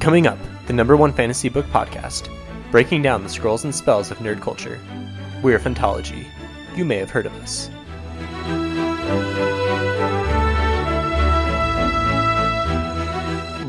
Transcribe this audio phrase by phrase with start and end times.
[0.00, 2.30] Coming up, the number one fantasy book podcast,
[2.70, 4.80] breaking down the scrolls and spells of nerd culture.
[5.42, 6.26] We're Phantology.
[6.74, 7.68] You may have heard of us.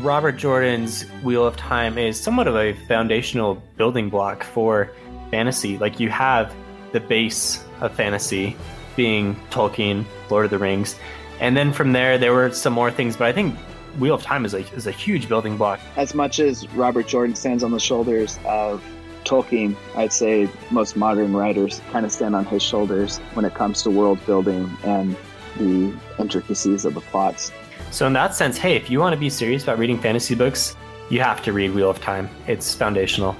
[0.02, 4.90] Robert Jordan's Wheel of Time is somewhat of a foundational building block for
[5.30, 5.76] fantasy.
[5.76, 6.56] Like you have
[6.92, 8.56] the base of fantasy
[8.96, 10.96] being Tolkien, Lord of the Rings,
[11.40, 13.18] and then from there there were some more things.
[13.18, 13.54] But I think
[13.98, 15.78] Wheel of Time is a is a huge building block.
[15.96, 18.82] As much as Robert Jordan stands on the shoulders of
[19.24, 23.82] Tolkien, I'd say most modern writers kind of stand on his shoulders when it comes
[23.82, 25.16] to world building and
[25.58, 27.52] the intricacies of the plots.
[27.90, 30.74] So in that sense, hey, if you want to be serious about reading fantasy books,
[31.10, 32.30] you have to read Wheel of Time.
[32.46, 33.36] It's foundational.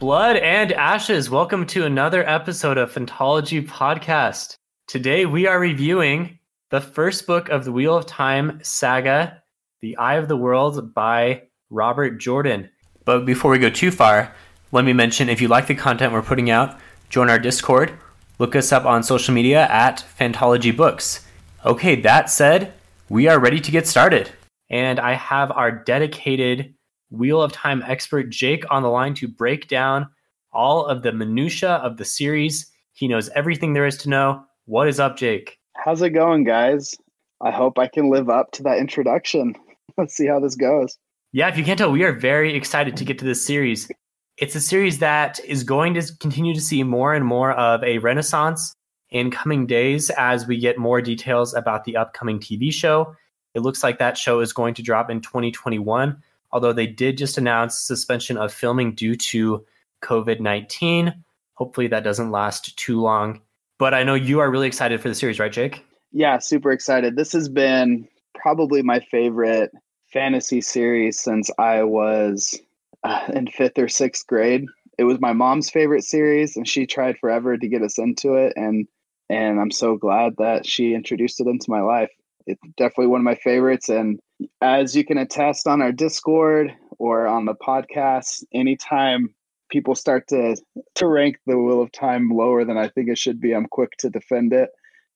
[0.00, 4.56] Blood and Ashes, welcome to another episode of Phantology Podcast.
[4.90, 6.40] Today we are reviewing
[6.70, 9.40] the first book of the Wheel of Time saga,
[9.82, 12.68] The Eye of the World by Robert Jordan.
[13.04, 14.34] But before we go too far,
[14.72, 16.76] let me mention if you like the content we're putting out,
[17.08, 17.92] join our Discord
[18.40, 21.24] Look us up on social media at Phantology Books.
[21.64, 22.72] Okay, that said,
[23.08, 24.32] we are ready to get started.
[24.70, 26.74] And I have our dedicated
[27.10, 30.08] Wheel of Time expert, Jake, on the line to break down
[30.52, 32.72] all of the minutiae of the series.
[32.92, 34.46] He knows everything there is to know.
[34.70, 35.58] What is up, Jake?
[35.74, 36.94] How's it going, guys?
[37.40, 39.56] I hope I can live up to that introduction.
[39.98, 40.96] Let's see how this goes.
[41.32, 43.90] Yeah, if you can't tell, we are very excited to get to this series
[44.36, 47.98] it's a series that is going to continue to see more and more of a
[47.98, 48.76] renaissance
[49.10, 53.14] in coming days as we get more details about the upcoming TV show.
[53.54, 56.16] It looks like that show is going to drop in 2021,
[56.52, 59.66] although they did just announce suspension of filming due to
[60.02, 61.12] COVID 19.
[61.54, 63.42] Hopefully, that doesn't last too long.
[63.80, 65.82] But I know you are really excited for the series, right, Jake?
[66.12, 67.16] Yeah, super excited.
[67.16, 69.72] This has been probably my favorite
[70.12, 72.60] fantasy series since I was
[73.04, 74.66] uh, in fifth or sixth grade.
[74.98, 78.52] It was my mom's favorite series, and she tried forever to get us into it.
[78.54, 78.86] and
[79.30, 82.10] And I'm so glad that she introduced it into my life.
[82.46, 83.88] It's definitely one of my favorites.
[83.88, 84.20] And
[84.60, 89.34] as you can attest on our Discord or on the podcast, anytime
[89.70, 90.56] people start to
[90.96, 93.92] to rank the Wheel of Time lower than I think it should be, I'm quick
[93.98, 94.70] to defend it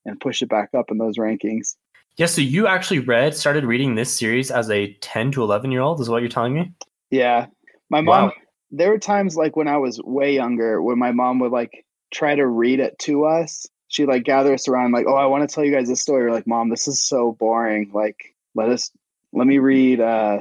[0.05, 1.77] and push it back up in those rankings.
[2.17, 5.81] Yeah, so you actually read, started reading this series as a 10 to 11 year
[5.81, 6.73] old, is what you're telling me?
[7.11, 7.47] Yeah,
[7.91, 8.33] my mom, wow.
[8.71, 12.35] there were times like when I was way younger when my mom would like try
[12.35, 13.67] to read it to us.
[13.89, 16.25] She'd like gather us around, like, oh, I want to tell you guys this story.
[16.25, 17.91] We're like, mom, this is so boring.
[17.93, 18.17] Like,
[18.55, 18.91] let us,
[19.33, 20.41] let me read, uh,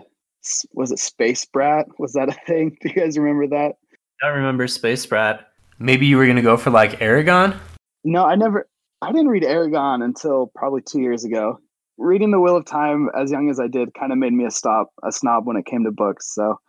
[0.73, 1.87] was it Space Brat?
[1.97, 2.77] Was that a thing?
[2.81, 3.75] Do you guys remember that?
[4.21, 5.49] I remember Space Brat.
[5.79, 7.57] Maybe you were going to go for like Eragon.
[8.03, 8.67] No, I never,
[9.01, 11.59] I didn't read Eragon until probably two years ago.
[11.97, 14.51] Reading The Wheel of Time as young as I did kind of made me a
[14.51, 16.33] stop, a snob when it came to books.
[16.33, 16.59] So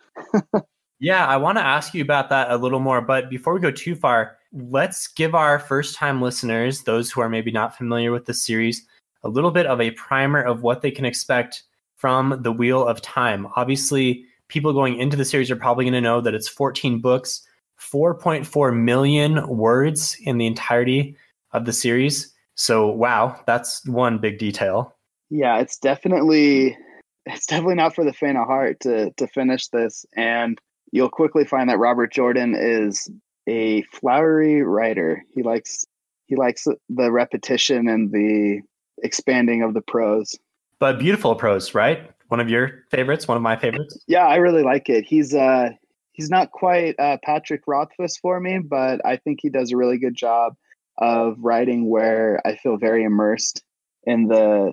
[1.00, 3.00] yeah, I want to ask you about that a little more.
[3.00, 7.28] But before we go too far, let's give our first time listeners, those who are
[7.28, 8.86] maybe not familiar with the series,
[9.22, 11.64] a little bit of a primer of what they can expect
[11.96, 13.48] from the Wheel of Time.
[13.56, 17.46] Obviously, people going into the series are probably going to know that it's 14 books,
[17.80, 21.16] 4.4 million words in the entirety
[21.52, 22.32] of the series.
[22.54, 24.94] So, wow, that's one big detail.
[25.28, 26.78] Yeah, it's definitely
[27.26, 30.58] it's definitely not for the faint of heart to to finish this and
[30.92, 33.10] you'll quickly find that Robert Jordan is
[33.48, 35.24] a flowery writer.
[35.34, 35.84] He likes
[36.26, 38.60] he likes the repetition and the
[39.02, 40.38] expanding of the prose.
[40.78, 42.13] But beautiful prose, right?
[42.34, 43.96] One of your favorites, one of my favorites.
[44.08, 45.04] Yeah, I really like it.
[45.04, 45.68] He's uh
[46.14, 49.98] he's not quite uh, Patrick Rothfuss for me, but I think he does a really
[49.98, 50.54] good job
[50.98, 53.62] of writing where I feel very immersed
[54.02, 54.72] in the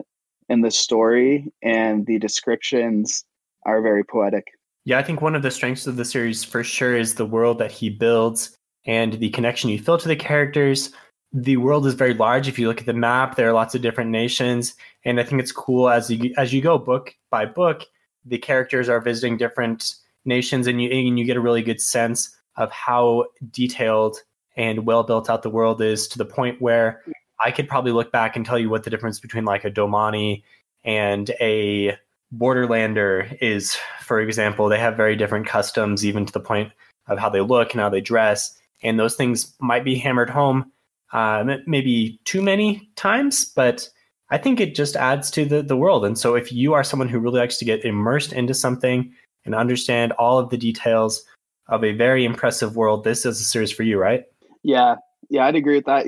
[0.49, 3.25] in the story and the descriptions
[3.63, 4.45] are very poetic.
[4.85, 7.59] Yeah, I think one of the strengths of the series for sure is the world
[7.59, 8.57] that he builds
[8.87, 10.93] and the connection you feel to the characters.
[11.33, 12.47] The world is very large.
[12.47, 14.75] If you look at the map, there are lots of different nations,
[15.05, 17.83] and I think it's cool as you as you go book by book,
[18.25, 19.95] the characters are visiting different
[20.25, 24.17] nations, and you and you get a really good sense of how detailed
[24.57, 27.01] and well built out the world is to the point where
[27.39, 30.43] I could probably look back and tell you what the difference between like a Domani
[30.83, 31.97] and a
[32.35, 36.71] Borderlander is, for example, they have very different customs, even to the point
[37.07, 38.57] of how they look and how they dress.
[38.83, 40.71] And those things might be hammered home
[41.13, 43.89] uh, maybe too many times, but
[44.29, 46.05] I think it just adds to the, the world.
[46.05, 49.13] And so if you are someone who really likes to get immersed into something
[49.45, 51.23] and understand all of the details
[51.67, 54.23] of a very impressive world, this is a series for you, right?
[54.63, 54.95] Yeah.
[55.29, 56.05] Yeah, I'd agree with that.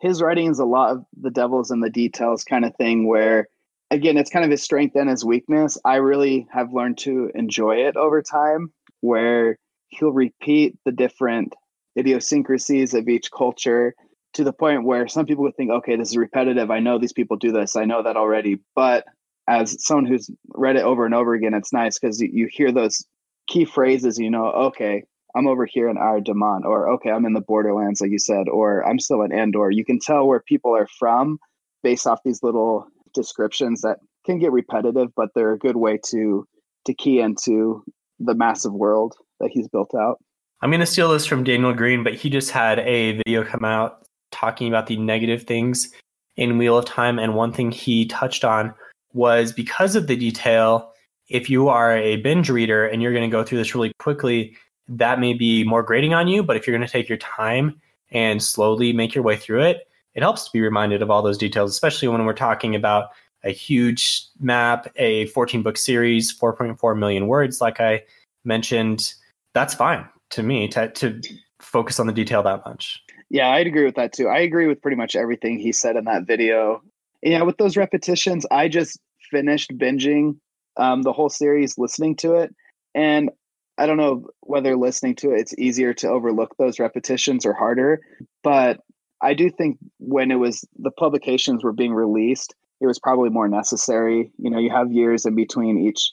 [0.00, 3.46] His writing is a lot of the devil's in the details kind of thing where
[3.90, 5.76] again, it's kind of his strength and his weakness.
[5.84, 9.58] I really have learned to enjoy it over time, where
[9.88, 11.54] he'll repeat the different
[11.98, 13.94] idiosyncrasies of each culture
[14.34, 16.70] to the point where some people would think, okay, this is repetitive.
[16.70, 17.76] I know these people do this.
[17.76, 18.60] I know that already.
[18.74, 19.04] But
[19.48, 23.04] as someone who's read it over and over again, it's nice because you, hear those
[23.48, 25.02] key phrases, you know, okay,
[25.34, 28.48] I'm over here in Arad Doman, or okay, I'm in the borderlands, like you said,
[28.48, 29.70] or I'm still in Andor.
[29.70, 31.38] You can tell where people are from
[31.82, 36.46] based off these little descriptions that can get repetitive, but they're a good way to
[36.86, 37.84] to key into
[38.18, 40.18] the massive world that he's built out.
[40.62, 43.64] I'm going to steal this from Daniel Greene, but he just had a video come
[43.64, 43.99] out
[44.30, 45.92] talking about the negative things
[46.36, 47.18] in Wheel of Time.
[47.18, 48.74] And one thing he touched on
[49.12, 50.92] was because of the detail,
[51.28, 54.56] if you are a binge reader and you're going to go through this really quickly,
[54.88, 56.42] that may be more grating on you.
[56.42, 57.80] But if you're going to take your time
[58.10, 61.38] and slowly make your way through it, it helps to be reminded of all those
[61.38, 63.10] details, especially when we're talking about
[63.44, 68.02] a huge map, a 14 book series, 4.4 million words, like I
[68.44, 69.14] mentioned.
[69.54, 71.20] That's fine to me to, to
[71.60, 73.02] focus on the detail that much.
[73.30, 74.28] Yeah, I'd agree with that too.
[74.28, 76.82] I agree with pretty much everything he said in that video.
[77.22, 78.98] Yeah, with those repetitions, I just
[79.30, 80.36] finished binging
[80.76, 82.54] um, the whole series, listening to it,
[82.94, 83.30] and
[83.78, 88.00] I don't know whether listening to it, it's easier to overlook those repetitions or harder.
[88.42, 88.80] But
[89.22, 93.48] I do think when it was the publications were being released, it was probably more
[93.48, 94.32] necessary.
[94.38, 96.12] You know, you have years in between each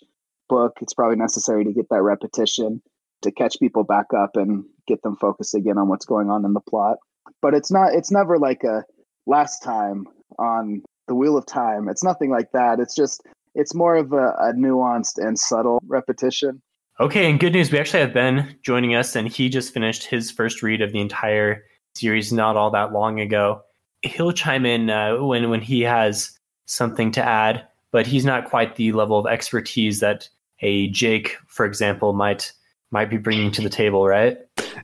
[0.49, 0.73] book.
[0.81, 2.81] It's probably necessary to get that repetition
[3.23, 6.53] to catch people back up and get them focused again on what's going on in
[6.53, 6.97] the plot.
[7.41, 8.83] But it's not it's never like a
[9.25, 10.05] last time
[10.39, 11.87] on the wheel of time.
[11.89, 12.79] It's nothing like that.
[12.79, 13.21] It's just
[13.55, 16.61] it's more of a, a nuanced and subtle repetition.
[16.99, 20.31] Okay, and good news, we actually have Ben joining us, and he just finished his
[20.31, 21.63] first read of the entire
[21.95, 23.61] series not all that long ago.
[24.01, 28.75] He'll chime in uh, when when he has something to add, but he's not quite
[28.75, 30.27] the level of expertise that
[30.61, 32.51] a Jake, for example, might
[32.91, 34.37] might be bringing to the table, right?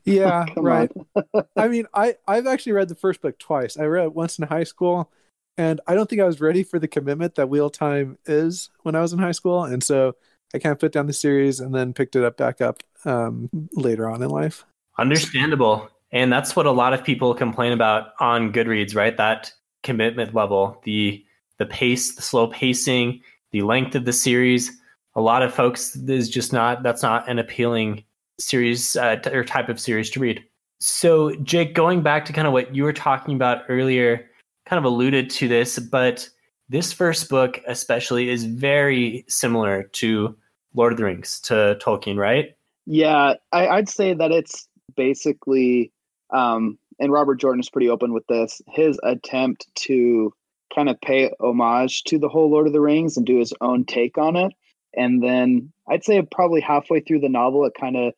[0.06, 0.92] Yeah, right.
[1.56, 3.78] I mean, I I've actually read the first book twice.
[3.78, 5.12] I read it once in high school,
[5.58, 8.96] and I don't think I was ready for the commitment that Wheel Time is when
[8.96, 10.16] I was in high school, and so
[10.54, 13.50] I kind of put down the series and then picked it up back up um,
[13.74, 14.66] later on in life.
[14.98, 19.16] Understandable, and that's what a lot of people complain about on Goodreads, right?
[19.18, 19.52] That
[19.84, 21.26] commitment level, the
[21.58, 24.80] the pace, the slow pacing, the length of the series
[25.16, 28.04] a lot of folks is just not that's not an appealing
[28.40, 30.44] series uh, or type of series to read.
[30.80, 34.30] So, Jake, going back to kind of what you were talking about earlier,
[34.66, 36.28] kind of alluded to this, but
[36.70, 40.36] this first book especially is very similar to
[40.74, 42.56] Lord of the Rings to Tolkien, right?
[42.86, 45.92] Yeah, I, would say that it's basically,
[46.32, 48.62] um, and Robert Jordan is pretty open with this.
[48.68, 50.34] His attempt to
[50.76, 53.86] kind of pay homage to the whole Lord of the Rings and do his own
[53.86, 54.54] take on it
[54.96, 58.14] and then I'd say probably halfway through the novel, it kind of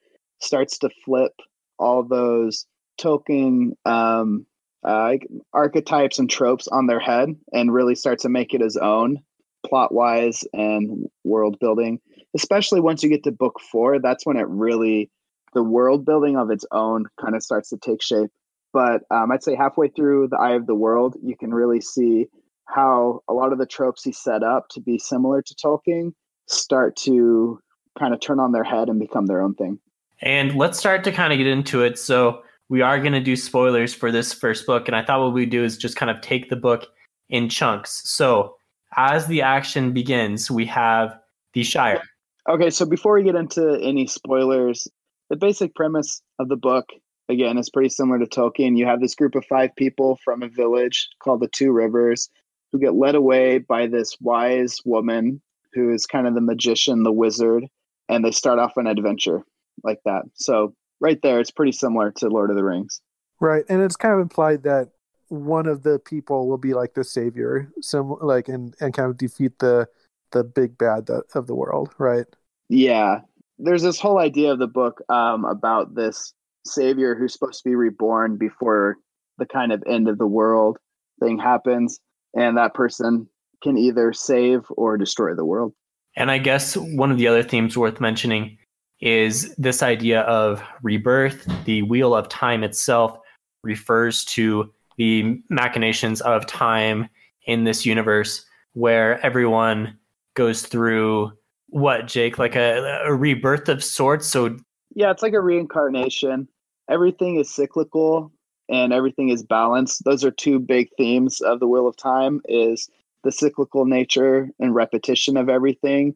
[0.45, 1.33] starts to flip
[1.79, 2.65] all those
[2.99, 4.45] Tolkien um,
[4.83, 5.13] uh,
[5.53, 9.17] archetypes and tropes on their head and really starts to make it his own
[9.65, 11.99] plot wise and world building.
[12.35, 15.09] Especially once you get to book four, that's when it really,
[15.53, 18.29] the world building of its own kind of starts to take shape.
[18.73, 22.27] But um, I'd say halfway through The Eye of the World, you can really see
[22.65, 26.11] how a lot of the tropes he set up to be similar to Tolkien
[26.47, 27.59] start to
[27.97, 29.79] kind of turn on their head and become their own thing.
[30.21, 31.99] And let's start to kind of get into it.
[31.99, 35.33] So we are going to do spoilers for this first book, and I thought what
[35.33, 36.87] we do is just kind of take the book
[37.29, 38.01] in chunks.
[38.09, 38.55] So
[38.95, 41.17] as the action begins, we have
[41.53, 42.01] the Shire.
[42.49, 44.87] Okay, so before we get into any spoilers,
[45.29, 46.89] the basic premise of the book
[47.29, 48.77] again is pretty similar to Tolkien.
[48.77, 52.29] You have this group of five people from a village called the Two Rivers
[52.71, 55.41] who get led away by this wise woman
[55.73, 57.65] who is kind of the magician, the wizard,
[58.09, 59.43] and they start off an adventure
[59.83, 60.23] like that.
[60.33, 63.01] So right there, it's pretty similar to Lord of the Rings.
[63.39, 64.89] Right, and it's kind of implied that
[65.27, 69.17] one of the people will be like the savior, some like and and kind of
[69.17, 69.87] defeat the
[70.31, 72.25] the big bad that, of the world, right?
[72.69, 73.21] Yeah,
[73.57, 76.33] there's this whole idea of the book um, about this
[76.65, 78.97] savior who's supposed to be reborn before
[79.37, 80.77] the kind of end of the world
[81.19, 81.99] thing happens,
[82.35, 83.27] and that person
[83.63, 85.73] can either save or destroy the world.
[86.17, 88.57] And I guess one of the other themes worth mentioning
[89.01, 91.47] is this idea of rebirth.
[91.65, 93.17] The wheel of time itself
[93.63, 97.09] refers to the machinations of time
[97.45, 99.97] in this universe where everyone
[100.35, 101.31] goes through
[101.67, 104.27] what, Jake, like a, a rebirth of sorts.
[104.27, 104.57] So,
[104.93, 106.47] yeah, it's like a reincarnation.
[106.89, 108.31] Everything is cyclical
[108.69, 110.03] and everything is balanced.
[110.05, 112.89] Those are two big themes of the wheel of time is
[113.23, 116.15] the cyclical nature and repetition of everything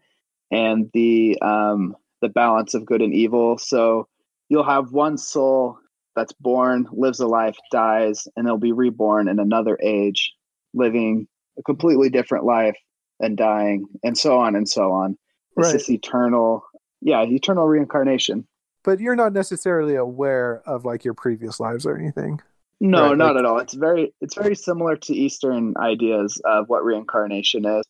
[0.51, 3.58] and the um, the balance of good and evil.
[3.58, 4.08] So
[4.50, 5.78] you'll have one soul
[6.16, 10.34] that's born, lives a life, dies, and they'll be reborn in another age,
[10.74, 12.76] living a completely different life
[13.20, 15.18] and dying, and so on and so on.
[15.58, 15.74] It's Right.
[15.74, 16.64] this eternal,
[17.02, 18.48] yeah, eternal reincarnation.
[18.84, 22.40] But you're not necessarily aware of like your previous lives or anything.
[22.80, 23.60] No, Right, not like- at all.
[23.60, 27.84] It's very it's very similar to Eastern ideas of what reincarnation is.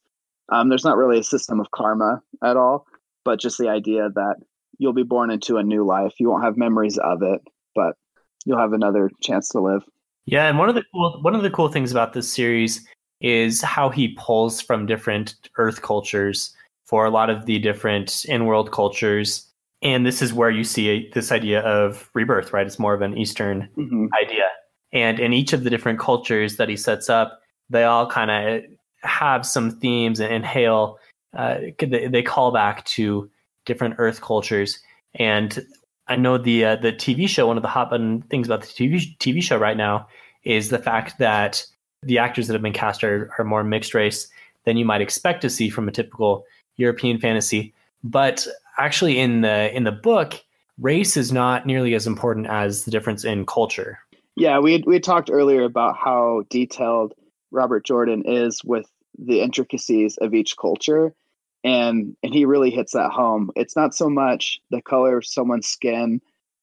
[0.52, 2.88] Um, there's not really a system of karma at all,
[3.26, 4.36] but just the idea that
[4.78, 6.14] you'll be born into a new life.
[6.20, 7.42] You won't have memories of it,
[7.76, 7.96] but
[8.46, 9.84] you'll have another chance to live.
[10.26, 12.88] Yeah, and one of the cool one of the cool things about this series
[13.22, 18.72] is how he pulls from different Earth cultures for a lot of the different in-world
[18.72, 19.48] cultures,
[19.82, 22.54] and this is where you see a, this idea of rebirth.
[22.54, 24.46] Right, it's more of an Eastern hmm idea,
[24.94, 28.64] and in each of the different cultures that he sets up, they all kind of
[29.02, 31.00] have some themes and hail.
[31.36, 33.30] Uh, they, call back to
[33.66, 34.80] different Earth cultures,
[35.16, 35.66] and
[36.08, 37.48] I know the uh, the TV show.
[37.48, 40.08] One of the hot button things about the TV TV show right now
[40.44, 41.66] is the fact that
[42.02, 44.28] the actors that have been cast are, are more mixed race
[44.66, 46.46] than you might expect to see from a typical
[46.78, 47.74] European fantasy.
[48.04, 50.42] But actually, in the in the book,
[50.80, 54.00] race is not nearly as important as the difference in culture.
[54.36, 57.14] Yeah, we had, we had talked earlier about how detailed
[57.52, 61.14] Robert Jordan is with the intricacies of each culture,
[61.63, 63.51] and and he really hits that home.
[63.56, 66.22] It's not so much the color of someone's skin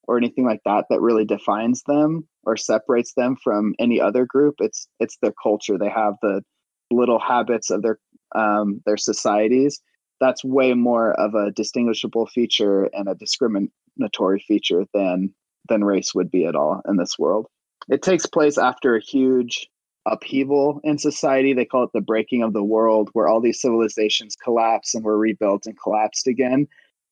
[0.09, 4.57] or anything like that that really defines them or separates them from any other group.
[4.59, 5.79] It's it's their culture.
[5.79, 6.43] They have the
[6.91, 7.99] little habits of their
[8.35, 9.81] um, their societies.
[10.21, 15.35] That's way more of a distinguishable feature and a discriminatory feature than
[15.69, 17.47] than race would be at all in this world.
[17.89, 19.69] It takes place after a huge
[20.07, 21.53] upheaval in society.
[21.53, 25.19] They call it the breaking of the world, where all these civilizations collapse and were
[25.19, 26.69] rebuilt and collapsed again.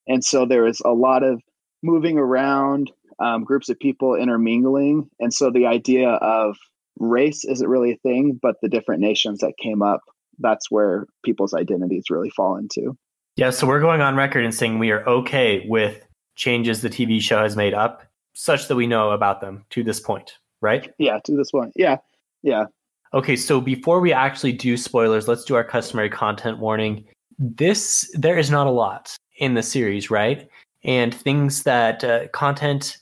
[0.07, 1.43] And so there is a lot of
[1.83, 5.11] moving around, um, groups of people intermingling.
[5.21, 6.57] And so the idea of
[6.99, 10.01] race isn't really a thing, but the different nations that came up,
[10.39, 12.97] that's where people's identities really fall into.
[13.37, 17.21] Yeah, so we're going on record and saying we are okay with changes the TV
[17.21, 18.03] show has made up,
[18.35, 20.93] such that we know about them to this point, right?
[20.99, 21.73] Yeah, to this point.
[21.75, 21.97] Yeah.
[22.43, 22.67] Yeah.
[23.14, 27.04] Okay, so before we actually do spoilers, let's do our customary content warning.
[27.38, 30.49] This there is not a lot in the series, right?
[30.83, 32.99] And things that uh, content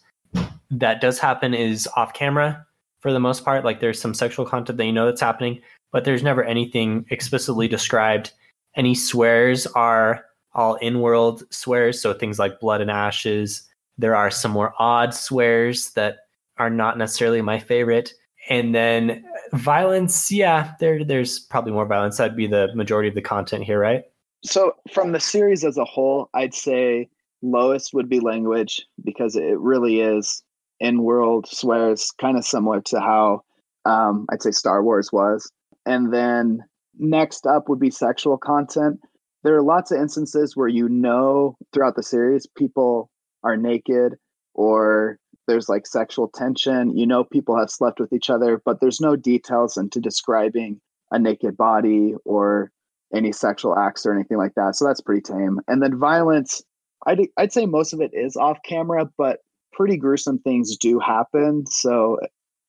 [0.71, 2.67] that does happen is off camera
[3.01, 3.65] for the most part.
[3.65, 7.67] Like there's some sexual content that you know that's happening, but there's never anything explicitly
[7.67, 8.33] described.
[8.77, 13.63] Any swears are all in-world swears, so things like blood and ashes.
[13.97, 16.19] There are some more odd swears that
[16.59, 18.13] are not necessarily my favorite.
[18.49, 22.17] And then violence, yeah, there there's probably more violence.
[22.17, 24.05] That'd be the majority of the content here, right?
[24.45, 27.09] So from the series as a whole, I'd say
[27.43, 30.43] lowest would be language because it really is
[30.81, 33.43] in world swears kind of similar to how
[33.85, 35.51] um, I'd say Star Wars was.
[35.87, 36.65] And then
[36.99, 39.01] next up would be sexual content.
[39.45, 43.11] There are lots of instances where you know throughout the series people
[43.43, 44.17] are naked
[44.55, 46.97] or there's like sexual tension.
[46.97, 50.81] You know people have slept with each other, but there's no details into describing
[51.11, 52.71] a naked body or
[53.15, 54.77] any sexual acts or anything like that.
[54.77, 55.61] So that's pretty tame.
[55.69, 56.63] And then violence,
[57.07, 59.41] I'd I'd say most of it is off camera, but
[59.73, 61.67] pretty gruesome things do happen.
[61.67, 62.19] So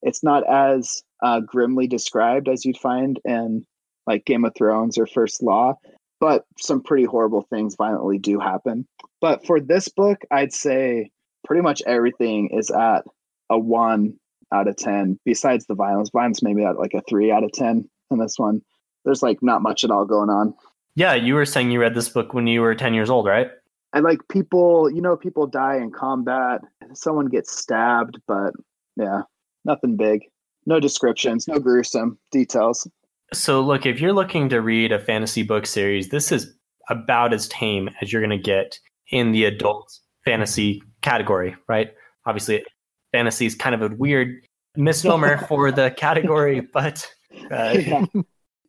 [0.01, 3.65] it's not as uh, grimly described as you'd find in
[4.05, 5.75] like Game of Thrones or First Law,
[6.19, 8.85] but some pretty horrible things violently do happen.
[9.21, 11.11] But for this book, I'd say
[11.43, 13.03] pretty much everything is at
[13.49, 14.13] a one
[14.53, 15.19] out of ten.
[15.25, 18.61] Besides the violence, violence maybe at like a three out of ten in this one.
[19.05, 20.53] There's like not much at all going on.
[20.95, 23.49] Yeah, you were saying you read this book when you were 10 years old, right?
[23.93, 26.61] And like people, you know, people die in combat.
[26.93, 28.53] Someone gets stabbed, but
[28.95, 29.21] yeah,
[29.65, 30.21] nothing big.
[30.65, 32.87] No descriptions, no gruesome details.
[33.33, 36.53] So, look, if you're looking to read a fantasy book series, this is
[36.89, 38.77] about as tame as you're going to get
[39.09, 41.93] in the adult fantasy category, right?
[42.25, 42.63] Obviously,
[43.11, 47.07] fantasy is kind of a weird misnomer for the category, but
[47.51, 48.05] uh, yeah.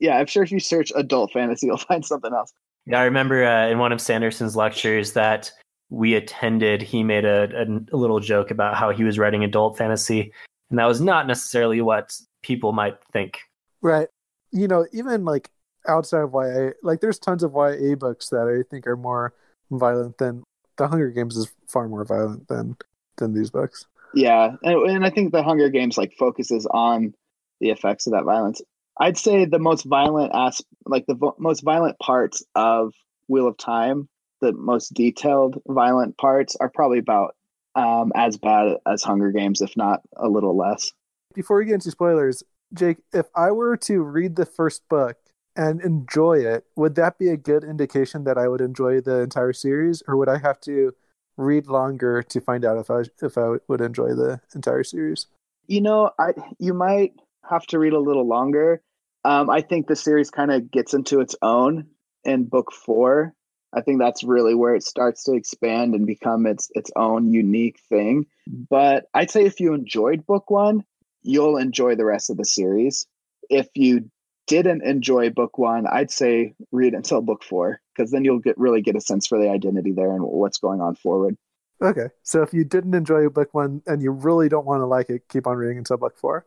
[0.00, 2.52] yeah, I'm sure if you search adult fantasy, you'll find something else.
[2.86, 5.50] Yeah, I remember uh, in one of Sanderson's lectures that
[5.88, 9.78] we attended, he made a, a, a, little joke about how he was writing adult
[9.78, 10.32] fantasy,
[10.70, 13.38] and that was not necessarily what people might think.
[13.80, 14.08] Right.
[14.50, 15.50] You know, even like
[15.88, 19.34] outside of YA, like there's tons of YA books that I think are more
[19.70, 20.44] violent than
[20.76, 22.76] The Hunger Games is far more violent than
[23.16, 23.86] than these books.
[24.14, 27.14] Yeah, and, and I think The Hunger Games like focuses on
[27.60, 28.60] the effects of that violence.
[28.98, 32.94] I'd say the most violent as like the vo- most violent parts of
[33.28, 34.08] Wheel of Time,
[34.40, 37.34] the most detailed violent parts are probably about
[37.74, 40.92] um, as bad as Hunger Games, if not a little less.
[41.34, 45.16] Before we get into spoilers, Jake, if I were to read the first book
[45.56, 49.52] and enjoy it, would that be a good indication that I would enjoy the entire
[49.52, 50.94] series, or would I have to
[51.36, 55.26] read longer to find out if I if I would enjoy the entire series?
[55.66, 57.14] You know, I you might
[57.48, 58.82] have to read a little longer.
[59.24, 61.86] Um, I think the series kind of gets into its own
[62.24, 63.34] in book four.
[63.72, 67.80] I think that's really where it starts to expand and become its its own unique
[67.88, 68.26] thing.
[68.46, 70.84] But I'd say if you enjoyed book one,
[71.22, 73.06] you'll enjoy the rest of the series.
[73.50, 74.10] If you
[74.46, 78.82] didn't enjoy book one, I'd say read until book four because then you'll get really
[78.82, 81.36] get a sense for the identity there and what's going on forward.
[81.82, 85.10] Okay, so if you didn't enjoy book one and you really don't want to like
[85.10, 86.46] it, keep on reading until book four.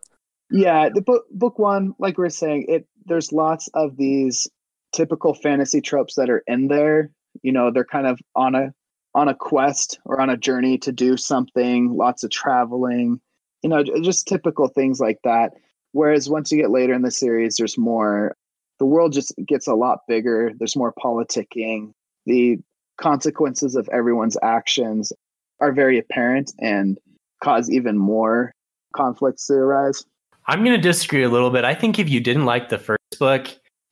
[0.50, 4.48] Yeah, the book book one, like we are saying, it there's lots of these
[4.94, 7.12] typical fantasy tropes that are in there.
[7.42, 8.74] You know, they're kind of on a
[9.14, 11.94] on a quest or on a journey to do something.
[11.94, 13.20] Lots of traveling.
[13.64, 15.54] You know, just typical things like that.
[15.92, 18.36] Whereas once you get later in the series, there's more.
[18.80, 20.52] The world just gets a lot bigger.
[20.58, 21.92] There's more politicking.
[22.26, 22.60] The
[22.98, 25.12] consequences of everyone's actions
[25.60, 26.98] are very apparent and
[27.44, 28.54] cause even more
[28.96, 30.04] conflicts to arise.
[30.48, 31.66] I'm going to disagree a little bit.
[31.66, 33.48] I think if you didn't like the first book,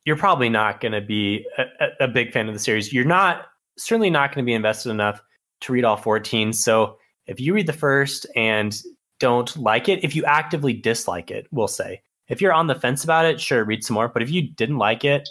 [0.06, 2.94] you're probably not going to be a, a, big fan of the series.
[2.94, 3.48] You're not
[3.78, 5.22] certainly not going to be invested enough
[5.62, 6.54] to read all 14.
[6.54, 8.80] So if you read the first and
[9.20, 12.02] don't like it, if you actively dislike it, we'll say.
[12.28, 14.08] If you're on the fence about it, sure, read some more.
[14.08, 15.30] But if you didn't like it,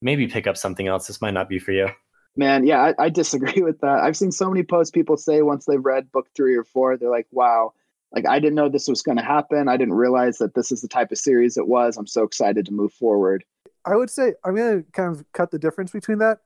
[0.00, 1.06] maybe pick up something else.
[1.06, 1.88] This might not be for you.
[2.36, 4.00] Man, yeah, I, I disagree with that.
[4.00, 7.10] I've seen so many posts people say once they've read book three or four, they're
[7.10, 7.72] like, wow,
[8.12, 9.68] like I didn't know this was going to happen.
[9.68, 11.96] I didn't realize that this is the type of series it was.
[11.96, 13.44] I'm so excited to move forward.
[13.84, 16.38] I would say I'm going to kind of cut the difference between that.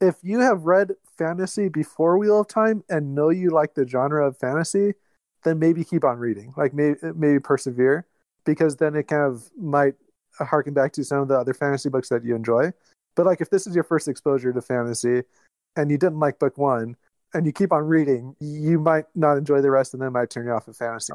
[0.00, 4.26] If you have read fantasy before Wheel of Time and know you like the genre
[4.26, 4.94] of fantasy,
[5.44, 6.52] then maybe keep on reading.
[6.56, 8.06] Like maybe maybe persevere
[8.44, 9.94] because then it kind of might
[10.38, 12.72] harken back to some of the other fantasy books that you enjoy.
[13.16, 15.22] But like if this is your first exposure to fantasy
[15.76, 16.96] and you didn't like book 1,
[17.34, 20.46] and you keep on reading, you might not enjoy the rest, and then might turn
[20.46, 21.12] you off of fantasy.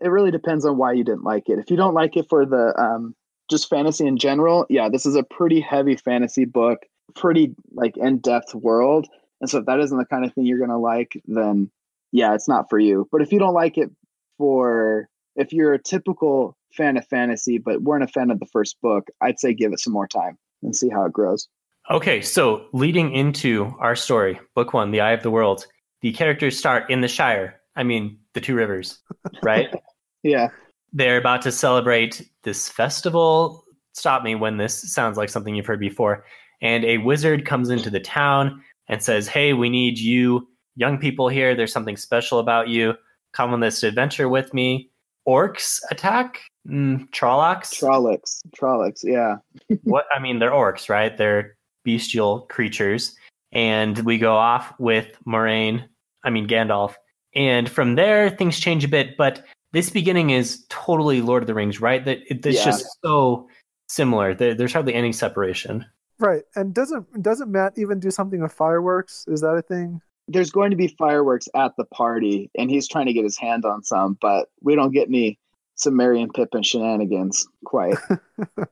[0.00, 1.58] It really depends on why you didn't like it.
[1.58, 3.14] If you don't like it for the um,
[3.50, 6.80] just fantasy in general, yeah, this is a pretty heavy fantasy book,
[7.14, 9.08] pretty like in depth world.
[9.40, 11.70] And so if that isn't the kind of thing you're gonna like, then
[12.14, 13.08] yeah, it's not for you.
[13.10, 13.90] But if you don't like it
[14.38, 18.80] for if you're a typical fan of fantasy but weren't a fan of the first
[18.80, 21.48] book, I'd say give it some more time and see how it grows.
[21.90, 25.66] Okay, so leading into our story, book one, The Eye of the World,
[26.02, 27.60] the characters start in the Shire.
[27.74, 29.00] I mean, the two rivers,
[29.42, 29.74] right?
[30.22, 30.48] yeah.
[30.92, 33.64] They're about to celebrate this festival.
[33.92, 36.24] Stop me when this sounds like something you've heard before.
[36.62, 41.28] And a wizard comes into the town and says, Hey, we need you, young people
[41.28, 41.54] here.
[41.54, 42.94] There's something special about you.
[43.32, 44.90] Come on this adventure with me.
[45.26, 46.40] Orcs attack?
[46.68, 47.72] Mm, Trollocs?
[47.72, 48.42] Trollocs.
[48.56, 49.36] Trollocs, yeah.
[49.84, 50.06] what?
[50.14, 51.16] I mean, they're orcs, right?
[51.16, 53.16] They're bestial creatures.
[53.52, 55.84] And we go off with Moiraine,
[56.24, 56.94] I mean, Gandalf.
[57.34, 59.16] And from there, things change a bit.
[59.16, 62.04] But this beginning is totally Lord of the Rings, right?
[62.04, 62.64] That it's yeah.
[62.64, 63.48] just so
[63.88, 64.34] similar.
[64.34, 65.84] there's hardly any separation.
[66.18, 66.42] Right.
[66.54, 69.24] And doesn't doesn't Mat even do something with fireworks?
[69.28, 70.00] Is that a thing?
[70.28, 73.64] There's going to be fireworks at the party, and he's trying to get his hand
[73.64, 75.38] on some, but we don't get any
[75.86, 77.96] and Pippin shenanigans quite.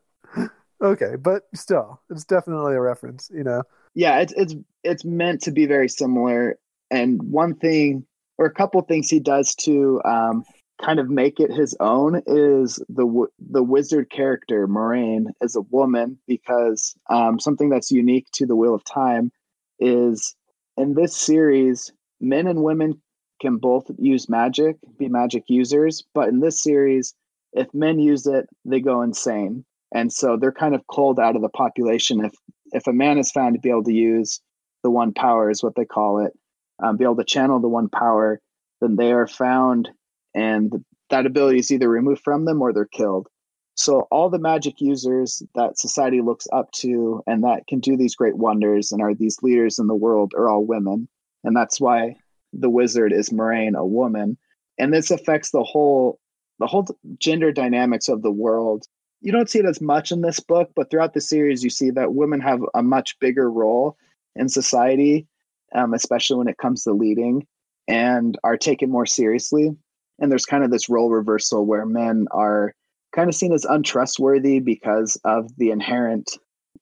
[0.83, 3.63] okay, but still, it's definitely a reference, you know.
[3.95, 6.59] Yeah, it's it's it's meant to be very similar.
[6.91, 8.07] And one thing,
[8.39, 10.45] or a couple things, he does to um,
[10.83, 16.19] kind of make it his own is the the wizard character Moiraine as a woman,
[16.27, 19.31] because um, something that's unique to the Wheel of Time
[19.79, 20.35] is
[20.77, 23.01] in this series, men and women
[23.41, 27.15] can both use magic, be magic users, but in this series,
[27.53, 29.65] if men use it, they go insane.
[29.95, 32.25] And so they're kind of culled out of the population.
[32.25, 32.33] If
[32.73, 34.41] if a man is found to be able to use
[34.83, 36.33] the one power is what they call it
[36.83, 38.41] um, be able to channel the one power
[38.81, 39.89] then they are found
[40.35, 43.29] and that ability is either removed from them or they're killed
[43.75, 48.15] so all the magic users that society looks up to and that can do these
[48.15, 51.09] great wonders and are these leaders in the world are all women.
[51.45, 52.17] And that's why
[52.53, 54.37] the wizard is Moiraine, a woman.
[54.79, 56.19] And this affects the whole
[56.59, 56.87] the whole
[57.19, 58.85] gender dynamics of the world.
[59.21, 61.91] You don't see it as much in this book, but throughout the series, you see
[61.91, 63.97] that women have a much bigger role
[64.37, 65.27] in society,
[65.75, 67.47] um, especially when it comes to leading,
[67.89, 69.71] and are taken more seriously.
[70.21, 72.75] And there's kind of this role reversal where men are
[73.15, 76.31] kind of seen as untrustworthy because of the inherent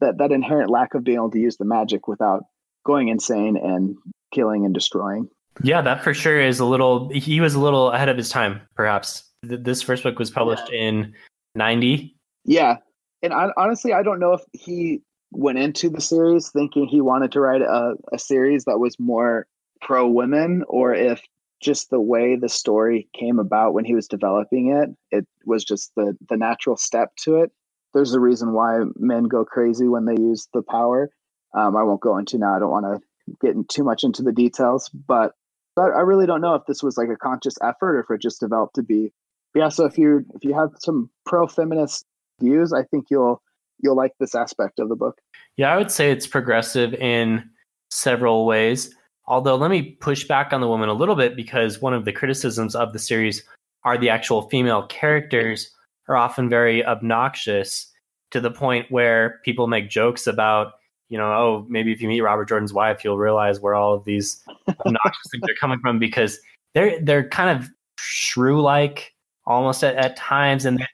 [0.00, 2.44] that that inherent lack of being able to use the magic without
[2.86, 3.96] going insane and
[4.32, 5.28] killing and destroying.
[5.62, 7.08] Yeah, that for sure is a little.
[7.10, 9.24] He was a little ahead of his time, perhaps.
[9.42, 10.80] This first book was published yeah.
[10.80, 11.14] in
[11.54, 12.14] '90.
[12.44, 12.76] Yeah,
[13.22, 17.32] and I, honestly, I don't know if he went into the series thinking he wanted
[17.32, 19.46] to write a, a series that was more
[19.82, 21.22] pro women, or if
[21.60, 25.92] just the way the story came about when he was developing it, it was just
[25.96, 27.50] the the natural step to it.
[27.92, 31.10] There's a reason why men go crazy when they use the power.
[31.54, 32.54] Um, I won't go into now.
[32.54, 35.34] I don't want to get in too much into the details, but
[35.76, 38.20] but I really don't know if this was like a conscious effort or if it
[38.20, 39.12] just developed to be.
[39.54, 42.04] Yeah, so if you if you have some pro feminist
[42.40, 43.42] views, I think you'll
[43.80, 45.18] you'll like this aspect of the book.
[45.56, 47.48] Yeah, I would say it's progressive in
[47.90, 48.94] several ways.
[49.30, 52.12] Although, let me push back on the woman a little bit because one of the
[52.12, 53.44] criticisms of the series
[53.84, 55.70] are the actual female characters
[56.08, 57.86] are often very obnoxious
[58.32, 60.72] to the point where people make jokes about,
[61.10, 64.04] you know, oh, maybe if you meet Robert Jordan's wife, you'll realize where all of
[64.04, 66.40] these obnoxious things are coming from because
[66.74, 69.14] they're they're kind of shrew like
[69.46, 70.84] almost at, at times and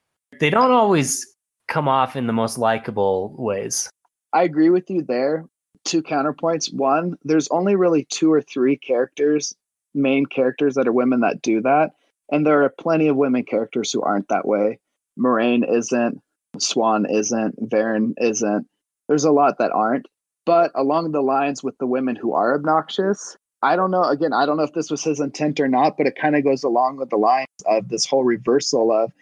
[0.41, 1.27] they don't always
[1.69, 3.89] come off in the most likable ways.
[4.35, 5.47] I agree with you there
[5.87, 6.73] two counterpoints.
[6.73, 9.55] One, there's only really two or three characters,
[9.95, 11.93] main characters that are women that do that.
[12.31, 14.81] And there are plenty of women characters who aren't that way.
[15.19, 16.21] Moiraine isn't,
[16.59, 18.67] Siuan isn't, Verin isn't.
[19.09, 20.07] There's a lot that aren't.
[20.45, 24.05] But along the lines with the women who are obnoxious, I don't know.
[24.05, 26.45] Again, I don't know if this was his intent or not, but it kind of
[26.45, 29.13] goes along with the lines of this whole reversal of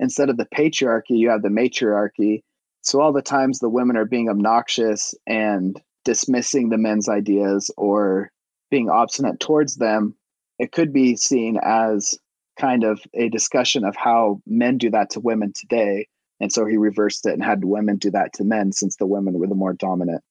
[0.00, 2.42] instead of the patriarchy, you have the matriarchy.
[2.82, 8.30] So all the times the women are being obnoxious and dismissing the men's ideas or
[8.70, 10.14] being obstinate towards them,
[10.58, 12.18] it could be seen as
[12.58, 16.06] kind of a discussion of how men do that to women today.
[16.40, 19.34] And so he reversed it and had women do that to men since the women
[19.34, 20.22] were the more dominant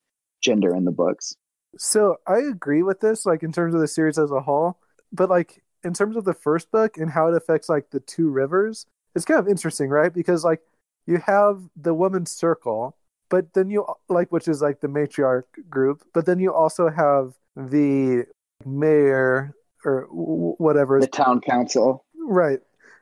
[0.41, 1.35] gender in the books.
[1.77, 4.77] So I agree with this, like in terms of the series as a whole,
[5.11, 8.29] but like in terms of the first book and how it affects like the two
[8.29, 10.13] rivers, it's kind of interesting, right?
[10.13, 10.59] Because like
[11.05, 12.97] you have the woman's circle
[13.31, 17.33] but then you like which is like the matriarch group but then you also have
[17.55, 18.23] the
[18.65, 22.05] mayor or whatever the town council.
[22.15, 22.59] Right.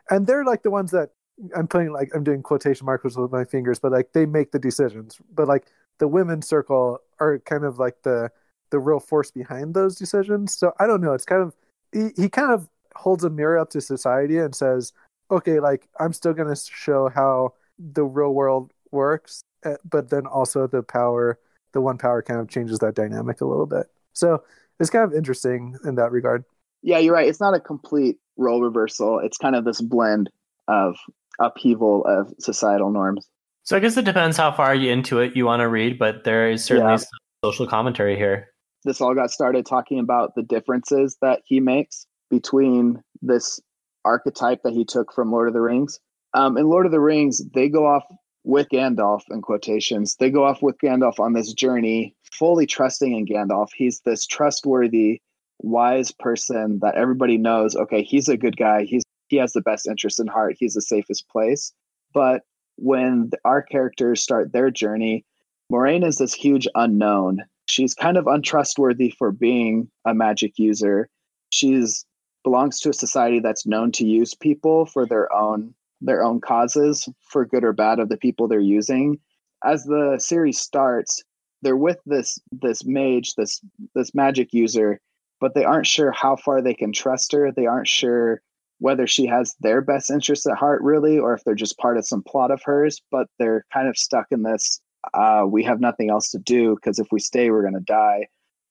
[0.09, 1.09] And they're like the ones that
[1.55, 4.59] i'm putting like i'm doing quotation marks with my fingers but like they make the
[4.59, 5.19] decisions.
[5.33, 5.67] But like
[5.99, 8.31] the women's circle are kind of like the
[8.71, 10.55] the real force behind those decisions.
[10.55, 11.13] So i don't know.
[11.13, 11.55] It's kind of
[11.91, 14.93] he, he kind of holds a mirror up to society and says
[15.31, 19.43] okay like i'm still going to show how the real world works
[19.83, 21.39] but then also the power,
[21.73, 23.87] the one power kind of changes that dynamic a little bit.
[24.13, 24.43] So
[24.79, 26.43] it's kind of interesting in that regard.
[26.81, 27.27] Yeah, you're right.
[27.27, 29.19] It's not a complete role reversal.
[29.19, 30.29] It's kind of this blend
[30.67, 30.95] of
[31.39, 33.27] upheaval of societal norms.
[33.63, 36.23] So I guess it depends how far you into it you want to read, but
[36.23, 37.03] there is certainly yeah.
[37.43, 38.47] social commentary here.
[38.83, 43.59] This all got started talking about the differences that he makes between this
[44.05, 45.99] archetype that he took from Lord of the Rings.
[46.33, 48.03] Um, in Lord of the Rings, they go off
[48.43, 50.15] with Gandalf in quotations.
[50.19, 53.69] They go off with Gandalf on this journey, fully trusting in Gandalf.
[53.75, 55.21] He's this trustworthy,
[55.59, 58.83] wise person that everybody knows, okay, he's a good guy.
[58.83, 60.55] He's he has the best interest in heart.
[60.57, 61.71] He's the safest place.
[62.13, 62.41] But
[62.77, 65.23] when our characters start their journey,
[65.71, 67.43] Moiraine is this huge unknown.
[67.67, 71.09] She's kind of untrustworthy for being a magic user.
[71.51, 72.05] She's
[72.43, 77.07] belongs to a society that's known to use people for their own their own causes
[77.29, 79.19] for good or bad of the people they're using.
[79.63, 81.23] As the series starts,
[81.61, 83.61] they're with this this mage, this
[83.95, 84.99] this magic user,
[85.41, 87.51] but they aren't sure how far they can trust her.
[87.51, 88.41] They aren't sure
[88.79, 92.07] whether she has their best interests at heart really or if they're just part of
[92.07, 94.79] some plot of hers, but they're kind of stuck in this
[95.13, 98.27] uh, we have nothing else to do because if we stay we're going to die.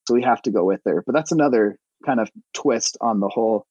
[0.07, 1.03] So we have to go with her.
[1.05, 3.67] But that's another kind of twist on the whole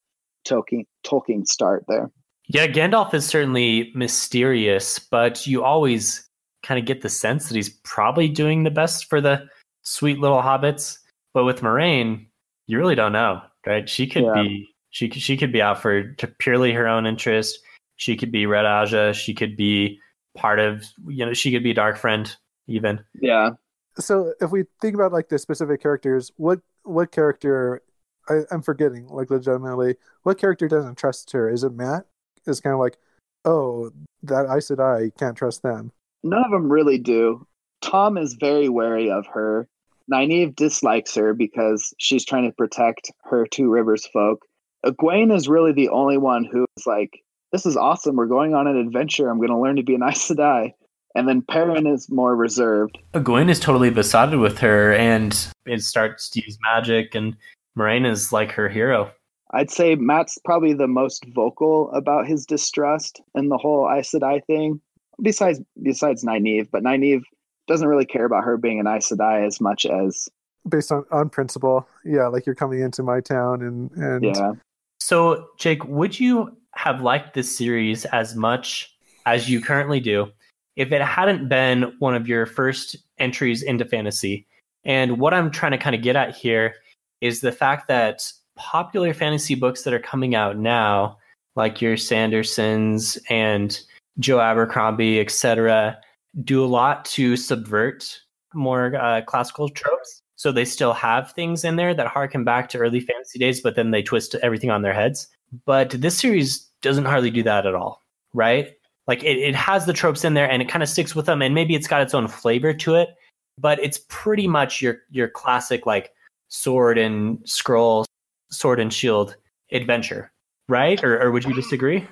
[0.46, 2.10] Tolkien Tolkien start there.
[2.48, 6.26] Yeah, Gandalf is certainly mysterious, but you always
[6.62, 9.46] kind of get the sense that he's probably doing the best for the
[9.82, 10.98] sweet little hobbits.
[11.34, 12.26] But with Moiraine,
[12.66, 13.88] you really don't know, right?
[13.88, 14.42] She could yeah.
[14.42, 17.58] be she she could be out for purely her own interest.
[17.96, 19.14] She could be Red Ajah.
[19.14, 20.00] She could be
[20.34, 22.34] part of you know she could be Dark Friend
[22.66, 23.00] even.
[23.20, 23.50] Yeah.
[23.98, 27.82] So if we think about like the specific characters, what what character
[28.28, 31.50] I, I'm forgetting like legitimately what character doesn't trust her?
[31.50, 32.06] Is it Mat?
[32.48, 32.96] Is kind of like,
[33.44, 33.90] oh,
[34.22, 35.92] that Aes Sedai can't trust them.
[36.22, 37.46] None of them really do.
[37.80, 39.68] Tom is very wary of her.
[40.10, 44.44] Nynaeve dislikes her because she's trying to protect her two rivers folk.
[44.84, 48.16] Egwene is really the only one who's like this is awesome.
[48.16, 49.30] We're going on an adventure.
[49.30, 50.72] I'm going to learn to be an Aes Sedai.
[51.14, 52.98] And then Perrin is more reserved.
[53.14, 57.36] Egwene is totally besotted with her and it starts to use magic, and
[57.76, 59.10] Moiraine is like her hero.
[59.52, 64.44] I'd say Mat's probably the most vocal about his distrust in the whole Aes Sedai
[64.46, 64.80] thing,
[65.22, 66.68] besides besides Nynaeve.
[66.70, 67.22] But Nynaeve
[67.66, 70.28] doesn't really care about her being an Aes Sedai as much as
[70.68, 71.88] based on on principle.
[72.04, 74.52] Yeah, like you're coming into my town and and yeah.
[75.00, 78.94] So, Jake, would you have liked this series as much
[79.26, 80.30] as you currently do
[80.76, 84.46] if it hadn't been one of your first entries into fantasy?
[84.84, 86.74] And what I'm trying to kind of get at here
[87.20, 91.16] is the fact that popular fantasy books that are coming out now,
[91.56, 93.80] like your Sandersons and
[94.18, 95.98] Joe Abercrombie, etc.,
[96.44, 98.20] do a lot to subvert
[98.54, 100.22] more uh, classical tropes.
[100.36, 103.74] So they still have things in there that harken back to early fantasy days, but
[103.74, 105.28] then they twist everything on their heads.
[105.64, 108.74] But this series doesn't hardly do that at all, right?
[109.08, 111.42] Like it, it has the tropes in there and it kind of sticks with them,
[111.42, 113.16] and maybe it's got its own flavor to it,
[113.56, 116.12] but it's pretty much your your classic like
[116.48, 118.04] sword and scroll,
[118.50, 119.36] sword and shield
[119.72, 120.32] adventure,
[120.68, 121.02] right?
[121.02, 122.06] Or, or would you disagree?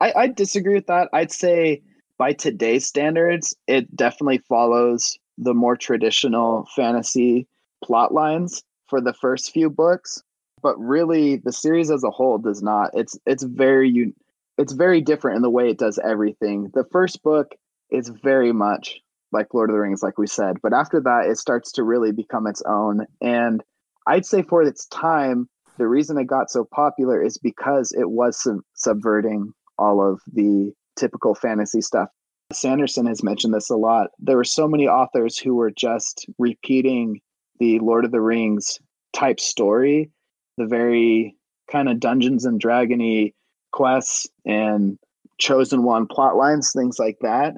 [0.00, 1.08] I, I disagree with that.
[1.12, 1.82] I'd say
[2.18, 7.46] by today's standards, it definitely follows the more traditional fantasy
[7.82, 10.22] plot lines for the first few books,
[10.62, 12.90] but really the series as a whole does not.
[12.92, 14.12] It's it's very
[14.58, 16.70] it's very different in the way it does everything.
[16.74, 17.54] The first book
[17.90, 19.00] is very much
[19.32, 22.12] like Lord of the Rings, like we said, but after that, it starts to really
[22.12, 23.06] become its own.
[23.20, 23.62] And
[24.06, 25.48] I'd say for its time,
[25.80, 30.70] the reason it got so popular is because it was sub- subverting all of the
[30.94, 32.10] typical fantasy stuff.
[32.52, 34.10] Sanderson has mentioned this a lot.
[34.18, 37.22] There were so many authors who were just repeating
[37.60, 38.78] the Lord of the Rings
[39.14, 40.10] type story,
[40.58, 41.34] the very
[41.72, 43.32] kind of Dungeons and Dragony
[43.72, 44.98] quests and
[45.38, 47.54] chosen one plot lines, things like that.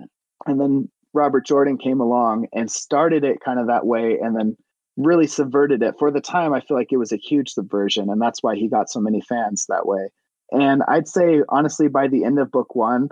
[0.46, 4.56] And then Robert Jordan came along and started it kind of that way and then
[4.96, 5.94] really subverted it.
[5.98, 8.68] For the time, I feel like it was a huge subversion, and that's why he
[8.68, 10.08] got so many fans that way.
[10.52, 13.08] And I'd say honestly, by the end of book one,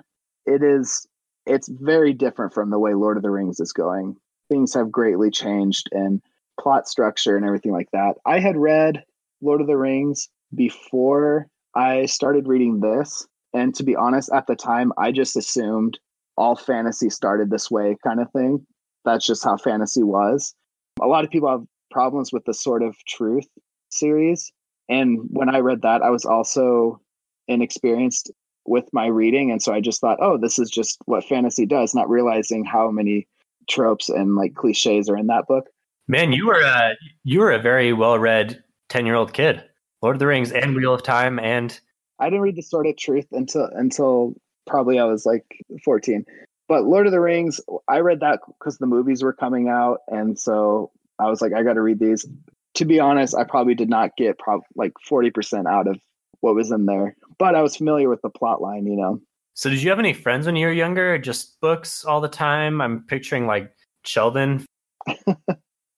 [0.47, 1.07] it is
[1.47, 4.17] it's very different from the way Lord of the Rings is going.
[4.51, 6.21] Things have greatly changed in
[6.61, 8.17] plot structure and everything like that.
[8.27, 9.03] I had read
[9.41, 13.27] Lord of the Rings before I started reading this.
[13.55, 15.99] And to be honest, at the time, I just assumed
[16.37, 18.65] all fantasy started this way, kind of thing.
[19.05, 20.55] That's just how fantasy was.
[21.01, 23.49] A lot of people have problems with the Sword of Truth
[23.91, 24.53] series.
[24.89, 27.01] And when I read that, I was also
[27.49, 28.31] inexperienced
[28.67, 29.51] with my reading.
[29.51, 32.91] And so I just thought, oh, this is just what fantasy does, not realizing how
[32.91, 33.27] many
[33.69, 35.67] tropes and like cliches are in that book.
[36.09, 39.63] Man, you were a you were a very well read ten year old kid.
[40.03, 41.79] Lord of the Rings and Wheel of Time and
[42.19, 44.35] I didn't read the Sword of Truth until until
[44.67, 45.45] probably I was like
[45.85, 46.25] fourteen.
[46.69, 50.39] But Lord of the Rings, I read that because the movies were coming out, and
[50.39, 52.27] so I was like, I got to read these.
[52.75, 55.99] To be honest, I probably did not get prob- like forty percent out of
[56.41, 59.21] what was in there, but I was familiar with the plot line, you know.
[59.55, 61.19] So, did you have any friends when you were younger?
[61.19, 62.81] Just books all the time?
[62.81, 63.73] I'm picturing like
[64.05, 64.65] Sheldon.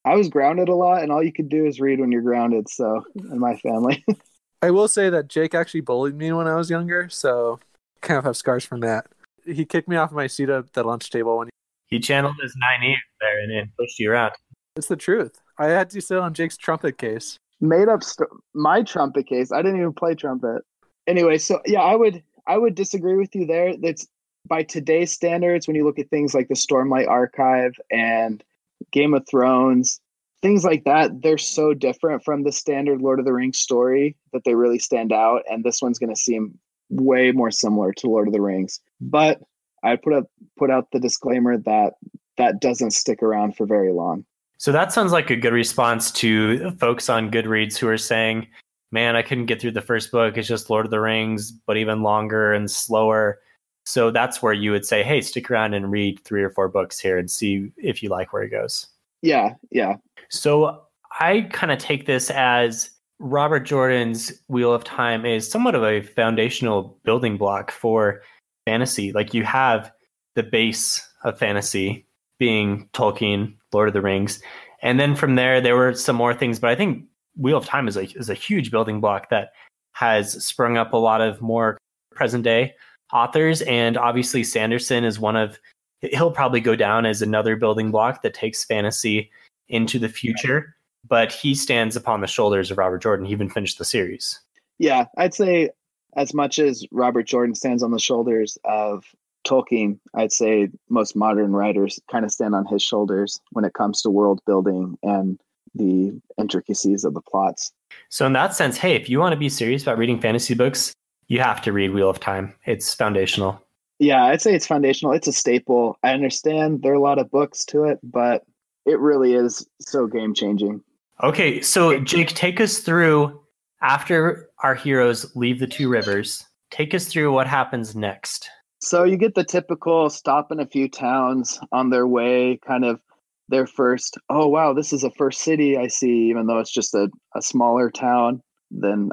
[0.05, 2.67] I was grounded a lot, and all you could do is read when you're grounded.
[2.69, 4.03] So, in my family,
[4.61, 7.59] I will say that Jake actually bullied me when I was younger, so
[8.01, 9.07] kind of have scars from that.
[9.45, 11.49] He kicked me off my seat at the lunch table when
[11.87, 14.33] he, he channeled his Nynaeve there and then pushed you around.
[14.75, 15.39] It's the truth.
[15.57, 17.37] I had to sit on Jake's trumpet case.
[17.61, 19.51] Made up st- my trumpet case.
[19.51, 20.63] I didn't even play trumpet.
[21.05, 23.77] Anyway, so yeah, I would I would disagree with you there.
[23.77, 24.07] That's
[24.47, 25.67] by today's standards.
[25.67, 28.43] When you look at things like the Stormlight Archive and
[28.91, 30.01] Game of Thrones,
[30.41, 34.43] things like that, they're so different from the standard Lord of the Rings story that
[34.43, 35.43] they really stand out.
[35.49, 36.57] And this one's going to seem
[36.89, 38.79] way more similar to Lord of the Rings.
[38.99, 39.39] But
[39.83, 40.25] I put up
[40.57, 41.93] put out the disclaimer that
[42.37, 44.25] that doesn't stick around for very long.
[44.57, 48.47] So that sounds like a good response to folks on Goodreads who are saying,
[48.91, 50.37] "Man, I couldn't get through the first book.
[50.37, 53.39] It's just Lord of the Rings, but even longer and slower."
[53.85, 56.99] So that's where you would say, "Hey, stick around and read three or four books
[56.99, 58.87] here and see if you like where it goes."
[59.21, 59.95] Yeah, yeah.
[60.29, 60.83] So
[61.19, 62.89] I kind of take this as
[63.19, 68.21] Robert Jordan's Wheel of Time is somewhat of a foundational building block for
[68.65, 69.11] fantasy.
[69.11, 69.91] Like you have
[70.35, 72.05] the base of fantasy
[72.43, 74.41] being Tolkien, Lord of the Rings,
[74.81, 76.59] and then from there there were some more things.
[76.59, 77.05] But I think
[77.37, 79.53] Wheel of Time is a is a huge building block that
[79.93, 81.77] has sprung up a lot of more
[82.11, 82.73] present day
[83.13, 85.57] authors, and obviously Sanderson is one of.
[86.01, 89.31] He'll probably go down as another building block that takes fantasy
[89.69, 90.75] into the future,
[91.07, 93.25] but he stands upon the shoulders of Robert Jordan.
[93.25, 94.37] He even finished the series.
[94.79, 95.69] Yeah, I'd say
[96.17, 99.05] as much as Robert Jordan stands on the shoulders of
[99.43, 104.01] Tolkien, I'd say most modern writers kind of stand on his shoulders when it comes
[104.01, 105.39] to world building and
[105.75, 107.71] the intricacies of the plots.
[108.09, 110.93] So, in that sense, hey, if you want to be serious about reading fantasy books,
[111.27, 112.53] you have to read Wheel of Time.
[112.65, 113.61] It's foundational.
[113.99, 115.13] Yeah, I'd say it's foundational.
[115.13, 115.97] It's a staple.
[116.03, 118.43] I understand there are a lot of books to it, but
[118.85, 120.81] it really is so game changing.
[121.23, 123.39] Okay, so Jake, take us through
[123.81, 126.45] after our heroes leave the two rivers.
[126.71, 128.49] Take us through what happens next.
[128.83, 132.99] So you get the typical stop in a few towns on their way, kind of
[133.47, 136.93] their first, oh, wow, this is a first city I see, even though it's just
[136.93, 139.11] a, a smaller town than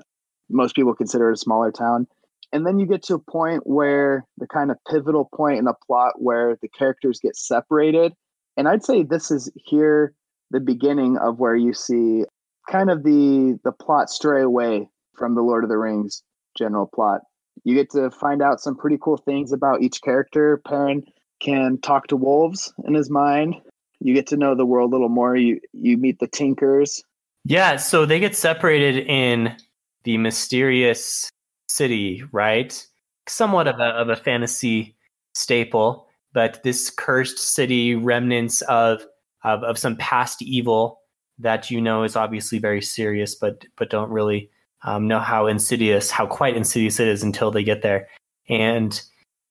[0.51, 2.09] most people consider a smaller town.
[2.53, 5.75] And then you get to a point where the kind of pivotal point in a
[5.87, 8.13] plot where the characters get separated.
[8.57, 10.15] And I'd say this is here
[10.51, 12.25] the beginning of where you see
[12.69, 16.25] kind of the the plot stray away from the Lord of the Rings
[16.59, 17.21] general plot.
[17.65, 20.63] You get to find out some pretty cool things about each character.
[20.67, 21.05] Perrin
[21.41, 23.57] can talk to wolves in his mind.
[24.01, 25.37] You get to know the world a little more.
[25.37, 27.03] You you meet the Tinkers.
[27.45, 29.57] Yeah, so they get separated in
[30.05, 31.31] the mysterious
[31.69, 32.87] city, right?
[33.29, 34.97] Somewhat of a of a fantasy
[35.35, 39.05] staple, but this cursed city, remnants of
[39.45, 41.01] of, of some past evil
[41.39, 44.51] that you know is obviously very serious, but but don't really
[44.83, 48.09] um, know how insidious, how quite insidious it is until they get there.
[48.49, 49.01] And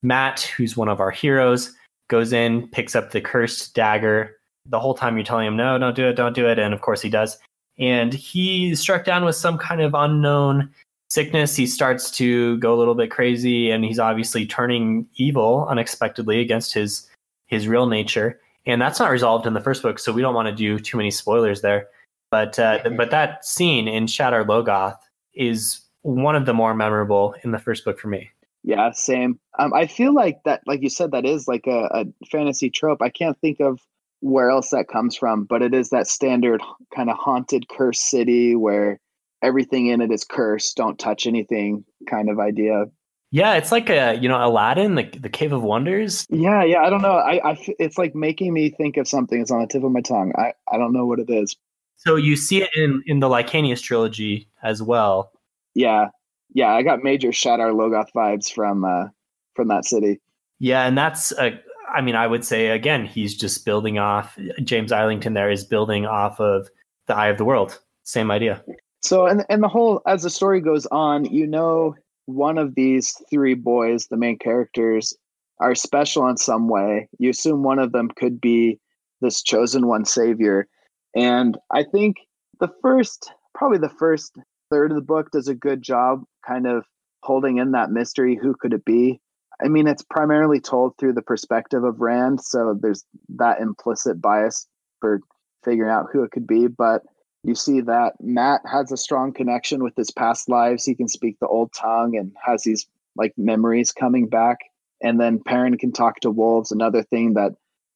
[0.01, 1.73] Mat, who's one of our heroes,
[2.09, 4.35] goes in, picks up the cursed dagger.
[4.65, 6.59] The whole time you're telling him, no, don't do it, don't do it.
[6.59, 7.37] And of course he does.
[7.77, 10.69] And he's struck down with some kind of unknown
[11.09, 11.55] sickness.
[11.55, 16.73] He starts to go a little bit crazy and he's obviously turning evil unexpectedly against
[16.73, 17.07] his
[17.47, 18.39] his real nature.
[18.65, 20.97] And that's not resolved in the first book, so we don't want to do too
[20.97, 21.87] many spoilers there.
[22.29, 24.97] But uh, but that scene in Shadar Logoth
[25.39, 28.29] is one of the more memorable in the first book for me.
[28.63, 29.39] Yeah, same.
[29.57, 33.01] Um, I feel like that, like you said, that is like a, a fantasy trope.
[33.01, 33.79] I can't think of
[34.19, 36.61] where else that comes from, but it is that standard
[36.93, 38.99] kind of haunted cursed city where
[39.41, 42.85] everything in it is cursed, don't touch anything kind of idea.
[43.31, 46.25] Yeah, it's like a you know Aladdin, the the Cave of Wonders.
[46.29, 46.81] Yeah, yeah.
[46.81, 47.13] I don't know.
[47.13, 49.39] I, I it's like making me think of something.
[49.39, 50.33] It's on the tip of my tongue.
[50.35, 51.55] I I don't know what it is.
[51.95, 55.31] So you see it in in the Licanius trilogy as well.
[55.75, 56.07] Yeah,
[56.53, 56.73] yeah.
[56.73, 59.07] I got major Shadar Logoth vibes from uh
[59.55, 60.19] from that city.
[60.59, 61.59] Yeah, and that's a.
[61.93, 64.37] I mean, I would say again, he's just building off.
[64.63, 66.69] James Islington there is building off of
[67.07, 67.79] the Eye of the World.
[68.03, 68.63] Same idea.
[69.01, 71.95] So, and and the whole as the story goes on, you know,
[72.25, 75.15] one of these three boys, the main characters,
[75.59, 77.07] are special in some way.
[77.17, 78.79] You assume one of them could be
[79.21, 80.67] this chosen one savior
[81.15, 82.17] and I think
[82.59, 84.37] the first, probably the first
[84.69, 86.85] third of the book does a good job kind of
[87.23, 88.39] holding in that mystery.
[88.41, 89.19] Who could it be?
[89.63, 93.03] I mean, it's primarily told through the perspective of Rand, so there's
[93.35, 94.67] that implicit bias
[95.01, 95.19] for
[95.63, 96.67] figuring out who it could be.
[96.67, 97.03] But
[97.43, 100.85] you see that Mat has a strong connection with his past lives.
[100.85, 104.57] He can speak the old tongue and has these like memories coming back.
[105.01, 107.53] And then Perrin can talk to wolves, another thing that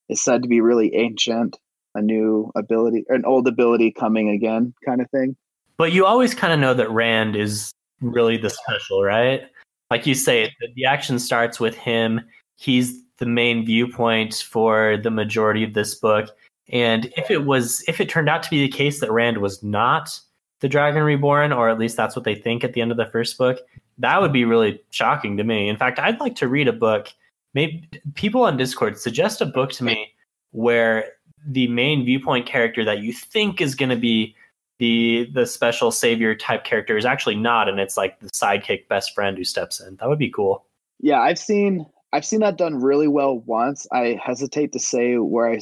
[0.10, 1.58] is said to be really ancient
[1.96, 5.36] a new ability, an old ability coming again, kind of thing.
[5.78, 9.44] But you always kind of know that Rand is really the special, right?
[9.90, 12.22] Like you say, the action starts with him.
[12.58, 16.30] He's the main viewpoint for the majority of this book.
[16.70, 19.62] And if it was, if it turned out to be the case that Rand was
[19.64, 20.20] not
[20.62, 23.06] the Dragon Reborn, or at least that's what they think at the end of the
[23.06, 23.60] first book,
[23.98, 25.70] that would be really shocking to me.
[25.70, 27.10] In fact, I'd like to read a book.
[27.54, 30.14] Maybe people on Discord suggest a book to me
[30.52, 31.12] where
[31.46, 34.36] the main viewpoint character that you think is going to be
[34.84, 39.15] the the special savior type character is actually not and it's like the sidekick best
[39.15, 39.96] friend who steps in.
[39.96, 40.65] That would be cool.
[41.00, 43.88] Yeah i've seen i've seen that done really well once.
[43.93, 45.60] I hesitate to say where i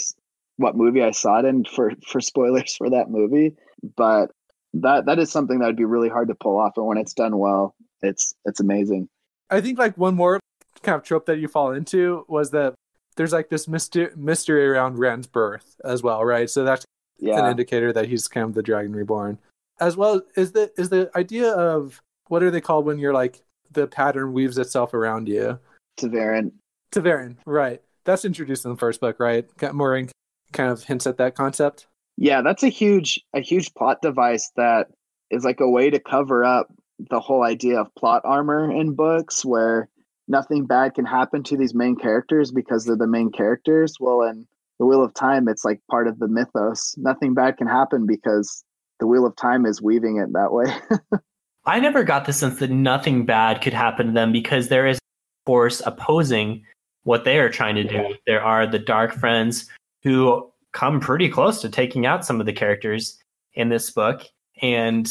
[0.57, 3.55] what movie i saw it in for for spoilers for that movie
[3.95, 4.31] but
[4.73, 7.13] that that is something that would be really hard to pull off and when it's
[7.13, 9.07] done well it's it's amazing.
[9.49, 10.39] I think like one more
[10.81, 12.73] kind of trope that you fall into was that
[13.17, 16.49] there's like this mystery, mystery around Rand's birth as well, right?
[16.49, 16.85] So that's
[17.21, 17.39] yeah.
[17.39, 19.37] an indicator that he's kind of the Dragon Reborn.
[19.79, 23.41] As well is the is the idea of what are they called when you're like
[23.71, 25.59] the pattern weaves itself around you?
[25.97, 26.51] ta'veren.
[26.91, 27.81] ta'veren, right?
[28.03, 29.47] That's introduced in the first book, right?
[29.57, 30.09] Moiraine
[30.51, 31.87] kind of hints at that concept.
[32.17, 34.87] Yeah, that's a huge a huge plot device that
[35.29, 36.67] is like a way to cover up
[37.09, 39.89] the whole idea of plot armor in books where
[40.27, 43.95] nothing bad can happen to these main characters because they're the main characters.
[43.99, 44.45] Well, in
[44.81, 46.95] the Wheel of Time, it's like part of the mythos.
[46.97, 48.63] Nothing bad can happen because
[48.99, 50.73] the Wheel of Time is weaving it that way.
[51.67, 54.97] I never got the sense that nothing bad could happen to them because there is
[55.45, 56.65] force opposing
[57.03, 57.93] what they are trying to do.
[57.93, 58.13] Yeah.
[58.25, 59.69] There are the dark friends
[60.01, 63.19] who come pretty close to taking out some of the characters
[63.53, 64.23] in this book.
[64.63, 65.07] And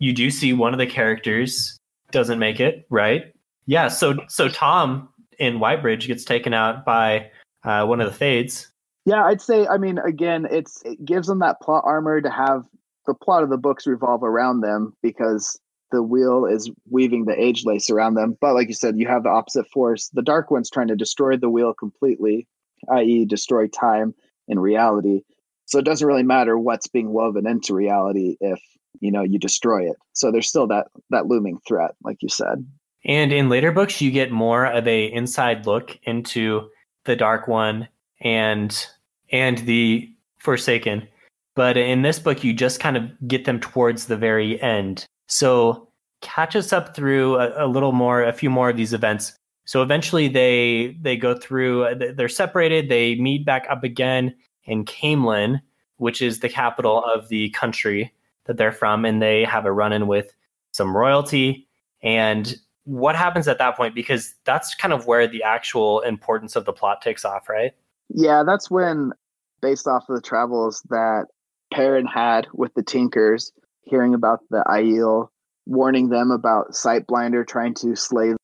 [0.00, 1.78] you do see one of the characters
[2.10, 3.32] doesn't make it, right?
[3.64, 3.88] Yeah.
[3.88, 7.30] So so Thom in Whitebridge gets taken out by
[7.64, 8.68] uh, one of the Fades.
[9.08, 9.66] Yeah, I'd say.
[9.66, 12.66] I mean, again, it's it gives them that plot armor to have
[13.06, 15.58] the plot of the books revolve around them because
[15.90, 18.36] the wheel is weaving the age lace around them.
[18.38, 20.10] But like you said, you have the opposite force.
[20.10, 22.46] The Dark One's trying to destroy the wheel completely,
[22.90, 24.14] i.e., destroy time
[24.46, 25.22] in reality.
[25.64, 28.60] So it doesn't really matter what's being woven into reality if
[29.00, 29.96] you know you destroy it.
[30.12, 32.66] So there's still that that looming threat, like you said.
[33.06, 36.68] And in later books, you get more of a inside look into
[37.06, 37.88] the Dark One
[38.20, 38.86] and
[39.30, 41.06] and the Forsaken.
[41.54, 45.04] But in this book, you just kind of get them towards the very end.
[45.26, 45.88] So
[46.20, 49.34] catch us up through a, a little more, a few more of these events.
[49.64, 51.84] So eventually, they they go through.
[51.84, 52.88] Uh, they're separated.
[52.88, 55.60] They meet back up again in Caemlyn,
[55.96, 58.14] which is the capital of the country
[58.44, 60.32] that they're from, and they have a run in with
[60.72, 61.68] some royalty.
[62.02, 63.94] And what happens at that point?
[63.94, 67.72] Because that's kind of where the actual importance of the plot takes off, right?
[68.08, 69.12] Yeah, that's when,
[69.60, 71.26] based off of the travels that
[71.72, 73.52] Perrin had with the Tinkers,
[73.82, 75.28] hearing about the Aiel,
[75.66, 78.34] warning them about Sightblinder trying to slay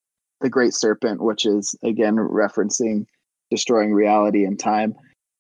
[0.41, 3.07] the Great Serpent, which is again referencing
[3.51, 4.95] destroying reality and time.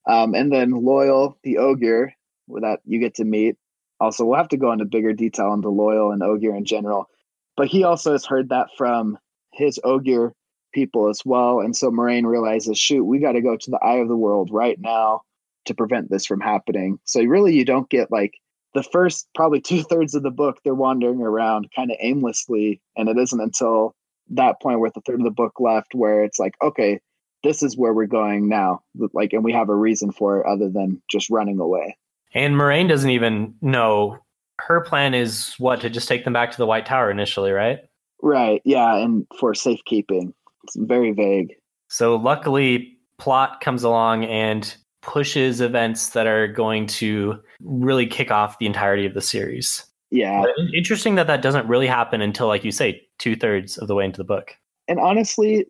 [0.08, 2.12] Um, and then Loial, the Ogier,
[2.48, 3.56] that you get to meet.
[4.00, 7.08] Also, we'll have to go into bigger detail on the Loial and Ogier in general.
[7.56, 9.18] But he also has heard that from
[9.52, 10.32] his Ogier
[10.74, 11.60] people as well.
[11.60, 14.50] And so Moiraine realizes, shoot, we got to go to the eye of the world
[14.52, 15.22] right now
[15.64, 16.98] to prevent this from happening.
[17.04, 18.34] So really, you don't get like
[18.74, 22.82] the first probably two thirds of the book, they're wandering around kind of aimlessly.
[22.96, 23.94] And it isn't until
[24.30, 27.00] that point where the third of the book left where it's like, okay,
[27.42, 28.82] this is where we're going now.
[29.12, 31.96] Like, and we have a reason for it other than just running away.
[32.34, 34.18] And Moiraine doesn't even know
[34.60, 37.80] her plan is what to just take them back to the White Tower initially, right?
[38.22, 38.62] Right.
[38.64, 40.32] Yeah, and for safekeeping.
[40.64, 41.54] It's very vague.
[41.88, 48.58] So luckily, plot comes along and pushes events that are going to really kick off
[48.58, 49.84] the entirety of the series.
[50.10, 50.42] Yeah.
[50.42, 53.94] But interesting that that doesn't really happen until, like you say, two thirds of the
[53.94, 54.56] way into the book.
[54.88, 55.66] And honestly,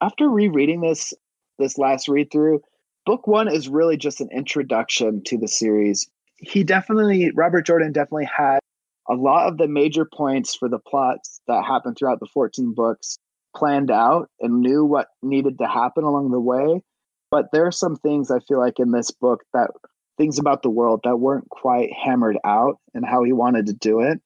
[0.00, 1.14] after rereading this
[1.58, 2.60] this last read through,
[3.06, 6.06] book one is really just an introduction to the series.
[6.36, 8.58] He definitely, Robert Jordan definitely had
[9.08, 13.16] a lot of the major points for the plots that happened throughout the 14 books
[13.56, 16.82] planned out and knew what needed to happen along the way.
[17.30, 19.70] But there are some things I feel like in this book that
[20.16, 24.00] things about the world that weren't quite hammered out and how he wanted to do
[24.00, 24.20] it.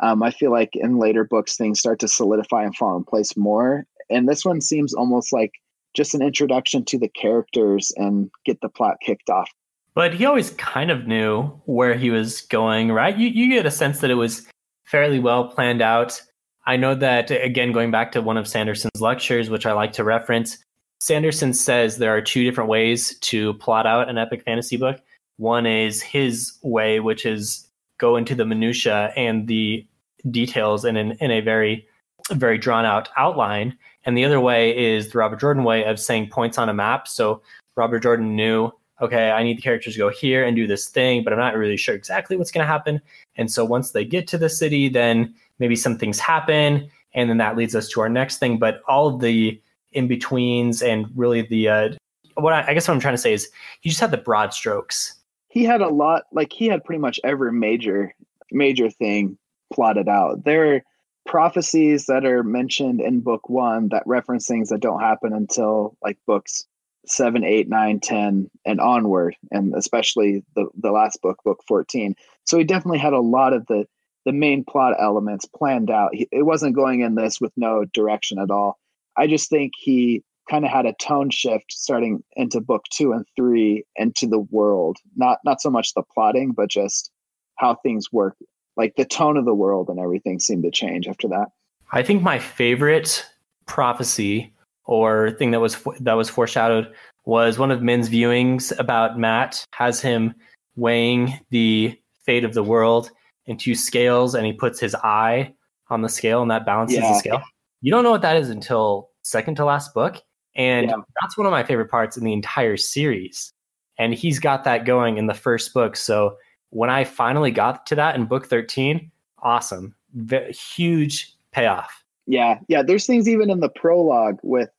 [0.00, 3.36] Um, I feel like in later books, things start to solidify and fall in place
[3.36, 3.86] more.
[4.10, 5.52] And this one seems almost like
[5.94, 9.50] just an introduction to the characters and get the plot kicked off.
[9.94, 13.16] But he always kind of knew where he was going, right?
[13.16, 14.44] You you get a sense that it was
[14.84, 16.20] fairly well planned out.
[16.66, 20.04] I know that again, going back to one of Sanderson's lectures, which I like to
[20.04, 20.58] reference,
[21.00, 25.00] Sanderson says there are two different ways to plot out an epic fantasy book.
[25.36, 29.86] One is his way, which is go into the minutia and the
[30.30, 31.86] details in an, in a very
[32.32, 36.30] very drawn out outline, and the other way is the Robert Jordan way of saying
[36.30, 37.06] points on a map.
[37.06, 37.42] So
[37.76, 41.22] Robert Jordan knew, okay, I need the characters to go here and do this thing,
[41.22, 43.00] but I'm not really sure exactly what's going to happen.
[43.36, 47.38] And so once they get to the city, then maybe some things happen, and then
[47.38, 48.58] that leads us to our next thing.
[48.58, 49.60] But all of the
[49.92, 51.88] in betweens and really the uh,
[52.34, 53.48] what I, I guess what I'm trying to say is
[53.80, 55.14] he just had the broad strokes.
[55.48, 58.14] He had a lot, like he had pretty much every major
[58.50, 59.38] major thing
[59.72, 60.44] plotted out.
[60.44, 60.82] There are
[61.26, 66.18] prophecies that are mentioned in book one that reference things that don't happen until like
[66.26, 66.66] books
[67.06, 72.16] seven, eight, nine, ten, and onward, and especially the the last book, book fourteen.
[72.44, 73.86] So he definitely had a lot of the
[74.24, 76.10] the main plot elements planned out.
[76.12, 78.78] It wasn't going in this with no direction at all.
[79.16, 83.24] I just think he kind of had a tone shift starting into book two and
[83.36, 84.98] three into the world.
[85.16, 87.10] Not not so much the plotting, but just
[87.56, 88.36] how things work
[88.76, 91.48] like the tone of the world and everything seemed to change after that.
[91.92, 93.24] I think my favorite
[93.66, 94.52] prophecy
[94.84, 96.92] or thing that was that was foreshadowed
[97.24, 100.34] was one of Min's viewings about Mat has him
[100.76, 103.10] weighing the fate of the world
[103.46, 105.52] into scales and he puts his eye
[105.90, 107.12] on the scale and that balances yeah.
[107.12, 107.42] the scale.
[107.82, 110.22] You don't know what that is until second to last book
[110.56, 110.96] and yeah.
[111.20, 113.52] that's one of my favorite parts in the entire series.
[113.98, 115.96] And he's got that going in the first book.
[115.96, 116.36] So
[116.70, 119.10] when I finally got to that in book 13,
[119.42, 119.94] awesome.
[120.14, 122.04] v- huge payoff.
[122.26, 122.82] Yeah, yeah.
[122.82, 124.70] There's things even in the prologue with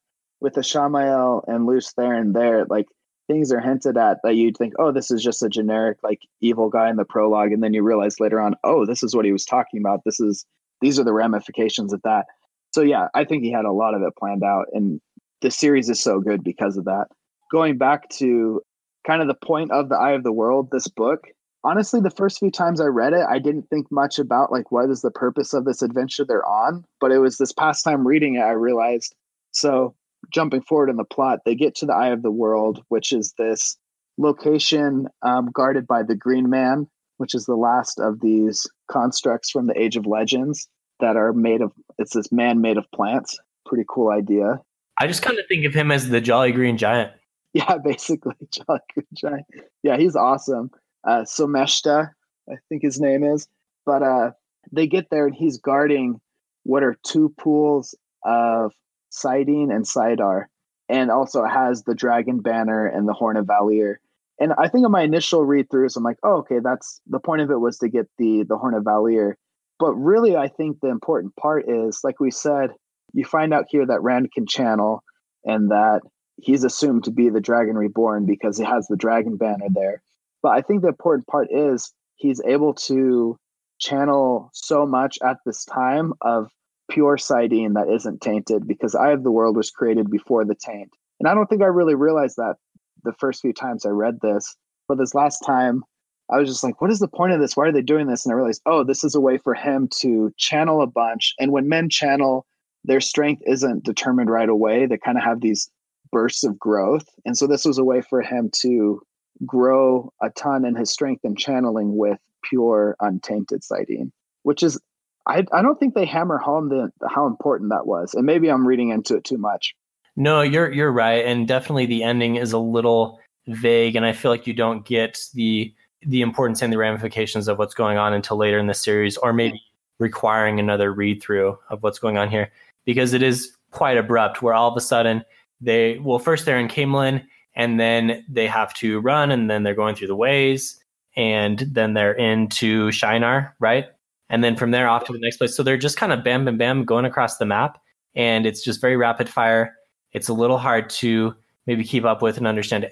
[0.42, 2.88] with Ishamael and Lews Therin there, like
[3.28, 6.70] things are hinted at that you'd think, oh, this is just a generic like evil
[6.70, 9.32] guy in the prologue, and then you realize later on, oh, this is what he
[9.32, 10.02] was talking about.
[10.06, 10.46] This is
[10.82, 12.26] these are the ramifications of that.
[12.74, 15.00] So yeah, I think he had a lot of it planned out, and
[15.42, 17.08] the series is so good because of that.
[17.52, 18.62] Going back to
[19.06, 21.28] kind of the point of the Eye of the World, this book.
[21.64, 24.90] Honestly, the first few times I read it, I didn't think much about like what
[24.90, 26.86] is the purpose of this adventure they're on.
[27.00, 29.16] But it was this past time reading it, I realized.
[29.52, 29.96] So
[30.32, 33.34] jumping forward in the plot, they get to the Eye of the World, which is
[33.38, 33.78] this
[34.18, 39.68] location um, guarded by the Green Man, which is the last of these constructs from
[39.68, 40.68] the Age of Legends
[41.00, 41.72] that are made of.
[41.98, 43.38] It's this man made of plants.
[43.66, 44.60] Pretty cool idea.
[45.00, 47.12] I just kind of think of him as the Jolly Green Giant.
[47.54, 49.46] Yeah, basically, Jolly Green Giant.
[49.82, 50.72] Yeah, he's awesome.
[51.06, 52.10] Uh, Someshta,
[52.50, 53.48] I think his name is.
[53.86, 54.32] But uh,
[54.74, 56.20] they get there and he's guarding
[56.64, 57.96] what are two pools
[58.26, 58.74] of
[59.16, 60.46] saidin and saidar,
[60.90, 64.00] and also has the dragon banner and the horn of Valere.
[64.40, 67.42] And I think in my initial read throughs, I'm like, oh, okay, that's the point
[67.42, 69.38] of it was to get the the horn of Valere.
[69.80, 72.72] But really, I think the important part is, like we said,
[73.14, 75.04] you find out here that Rand can channel
[75.46, 76.02] and that
[76.38, 80.02] he's assumed to be the dragon reborn because he has the dragon banner there.
[80.42, 83.38] But I think the important part is he's able to
[83.80, 86.50] channel so much at this time of
[86.90, 90.92] pure saidin that isn't tainted because Eye of the World was created before the taint.
[91.20, 92.58] And I don't think I really realized that
[93.04, 94.56] the first few times I read this.
[94.88, 95.84] But this last time,
[96.32, 97.56] I was just like, what is the point of this?
[97.56, 98.26] Why are they doing this?
[98.26, 101.34] And I realized, oh, this is a way for him to channel a bunch.
[101.40, 102.46] And when men channel,
[102.84, 104.86] their strength isn't determined right away.
[104.86, 105.70] They kind of have these
[106.12, 107.08] bursts of growth.
[107.26, 109.02] And so this was a way for him to
[109.46, 114.12] grow a ton in his strength and channeling with pure untainted saidin,
[114.44, 114.80] which is
[115.28, 118.14] I, I don't think they hammer home the how important that was.
[118.14, 119.76] And maybe I'm reading into it too much.
[120.16, 121.26] No, you're you're right.
[121.26, 125.20] And definitely the ending is a little vague and I feel like you don't get
[125.34, 129.18] the the importance and the ramifications of what's going on until later in the series
[129.18, 129.62] or maybe
[130.00, 132.52] requiring another read through of what's going on here
[132.86, 135.24] because it is quite abrupt where all of a sudden
[135.62, 137.24] they well first they're in Caemlyn
[137.56, 140.80] and then they have to run and then they're going through the ways
[141.16, 143.86] and then they're into Shienar, right?
[144.30, 145.56] And then from there off to the next place.
[145.56, 147.80] So they're just kind of bam bam bam going across the map
[148.16, 149.76] and it's just very rapid fire.
[150.14, 151.36] It's a little hard to
[151.68, 152.90] maybe keep up with and understand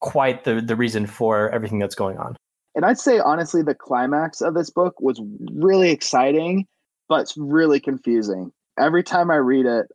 [0.00, 2.36] quite the the reason for everything that's going on.
[2.74, 5.20] And I'd say honestly the climax of this book was
[5.52, 6.66] really exciting
[7.08, 9.86] but it's really confusing every time I read it,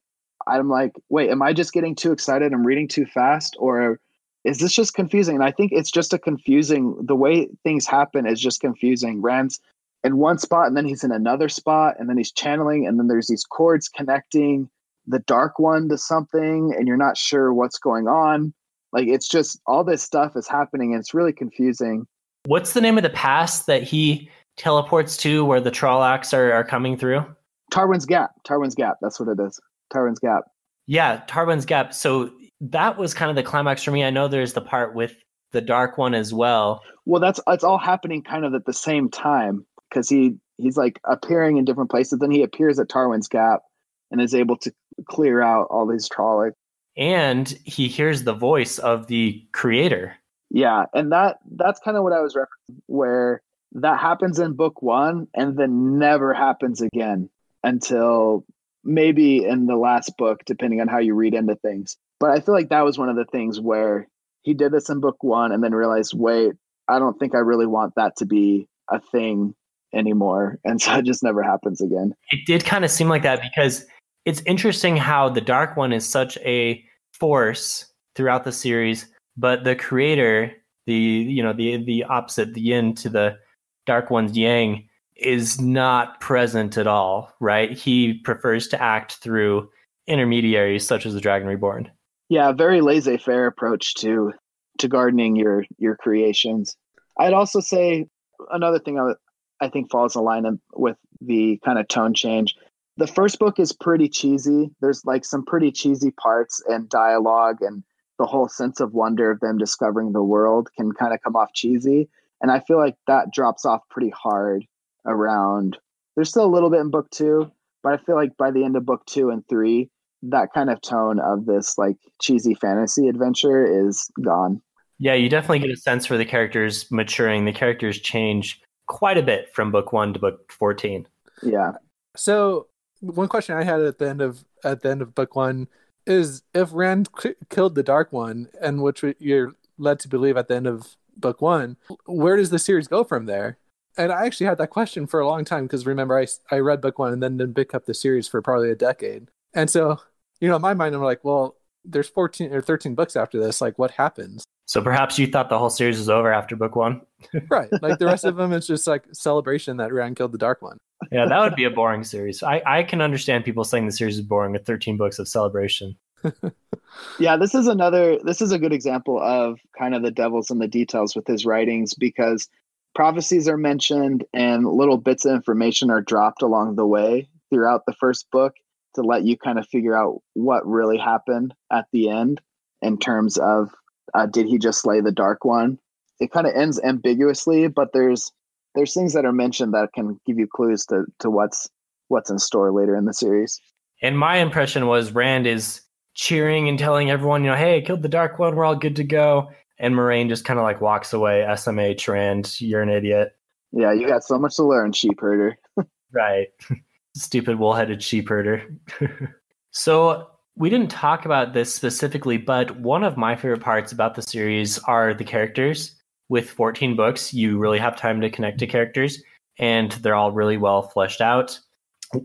[0.47, 2.51] I'm like, wait, am I just getting too excited?
[2.53, 3.99] I'm reading too fast, or
[4.43, 5.35] is this just confusing?
[5.35, 6.95] And I think it's just a confusing.
[7.01, 9.21] The way things happen is just confusing.
[9.21, 9.59] Rand's
[10.03, 13.07] in one spot, and then he's in another spot, and then he's channeling, and then
[13.07, 14.69] there's these cords connecting
[15.07, 18.53] the dark one to something, and you're not sure what's going on.
[18.93, 22.07] Like it's just all this stuff is happening, and it's really confusing.
[22.45, 26.63] What's the name of the pass that he teleports to, where the Trollocs are, are
[26.63, 27.23] coming through?
[27.71, 28.31] Tarwin's Gap.
[28.43, 28.97] Tarwin's Gap.
[29.01, 29.59] That's what it is.
[29.93, 30.43] Tarwin's Gap.
[30.87, 31.93] Yeah, Tarwin's Gap.
[31.93, 34.03] So that was kind of the climax for me.
[34.03, 35.15] I know there's the part with
[35.51, 36.81] the dark one as well.
[37.05, 40.99] Well, that's it's all happening kind of at the same time because he he's like
[41.03, 42.19] appearing in different places.
[42.19, 43.61] Then he appears at Tarwin's Gap
[44.09, 44.73] and is able to
[45.05, 46.53] clear out all these Trollocs.
[46.97, 50.15] And he hears the voice of the creator.
[50.49, 53.41] Yeah, and that that's kind of what I was referencing, where
[53.73, 57.29] that happens in book one and then never happens again
[57.63, 58.45] until
[58.83, 61.95] maybe in the last book, depending on how you read into things.
[62.19, 64.07] But I feel like that was one of the things where
[64.41, 66.53] he did this in book one and then realized, wait,
[66.87, 69.55] I don't think I really want that to be a thing
[69.93, 70.59] anymore.
[70.65, 72.13] And so it just never happens again.
[72.31, 73.85] It did kind of seem like that because
[74.25, 76.83] it's interesting how the Dark One is such a
[77.13, 77.85] force
[78.15, 80.51] throughout the series, but the creator,
[80.85, 83.37] the you know, the the opposite, the yin to the
[83.85, 87.77] Dark One's yang, is not present at all, right?
[87.77, 89.69] He prefers to act through
[90.07, 91.89] intermediaries such as the Dragon Reborn.
[92.29, 94.33] Yeah, very laissez-faire approach to
[94.79, 96.75] to gardening your your creations.
[97.19, 98.07] I'd also say
[98.51, 99.13] another thing I,
[99.61, 102.55] I think falls in line with the kind of tone change.
[102.97, 104.71] The first book is pretty cheesy.
[104.81, 107.83] There's like some pretty cheesy parts and dialogue and
[108.19, 111.53] the whole sense of wonder of them discovering the world can kind of come off
[111.53, 112.09] cheesy.
[112.41, 114.65] And I feel like that drops off pretty hard
[115.05, 115.77] around
[116.15, 117.51] there's still a little bit in book two
[117.83, 119.89] but i feel like by the end of book two and three
[120.23, 124.61] that kind of tone of this like cheesy fantasy adventure is gone
[124.99, 129.23] yeah you definitely get a sense for the characters maturing the characters change quite a
[129.23, 131.07] bit from book one to book 14
[131.41, 131.71] yeah
[132.15, 132.67] So
[132.99, 135.67] one question I had at the end of at the end of book one
[136.05, 140.47] is if Rand k- killed the Dark One, and which you're led to believe at
[140.47, 143.57] the end of book one, where does the series go from there?
[143.97, 146.81] And I actually had that question for a long time because remember I I read
[146.81, 149.99] book one and then didn't pick up the series for probably a decade, and so
[150.39, 153.61] you know in my mind I'm like, well, there's 14 or 13 books after this.
[153.61, 154.43] Like, what happens?
[154.71, 157.01] So perhaps you thought the whole series was over after book one.
[157.49, 157.67] right.
[157.81, 160.77] Like the rest of them, it's just like celebration that Rand killed the Dark One.
[161.11, 162.41] yeah, that would be a boring series.
[162.41, 165.97] I, I can understand people saying the series is boring with 13 books of celebration.
[167.19, 170.59] yeah, this is another, this is a good example of kind of the devil's in
[170.59, 172.47] the details with his writings because
[172.95, 177.95] prophecies are mentioned and little bits of information are dropped along the way throughout the
[177.99, 178.53] first book
[178.95, 182.39] to let you kind of figure out what really happened at the end
[182.81, 183.69] in terms of
[184.13, 185.77] uh, did he just slay the dark one?
[186.19, 188.31] It kind of ends ambiguously but there's
[188.75, 191.69] there's things that are mentioned that can give you clues to to what's
[192.07, 193.59] what's in store later in the series.
[194.01, 195.81] And my impression was rand is
[196.13, 198.95] cheering and telling everyone you know hey I killed the dark one we're all good
[198.97, 199.49] to go.
[199.79, 201.43] And Moiraine just kind of like walks away.
[201.47, 203.35] Smh rand you're an idiot.
[203.71, 205.57] Yeah you got so much to learn sheep herder.
[206.11, 206.47] Right.
[207.15, 208.63] Stupid wool headed sheep herder.
[209.71, 214.21] so, we didn't talk about this specifically, but one of my favorite parts about the
[214.21, 215.95] series are the characters.
[216.29, 219.21] With 14 books, you really have time to connect to characters,
[219.59, 221.59] and they're all really well fleshed out.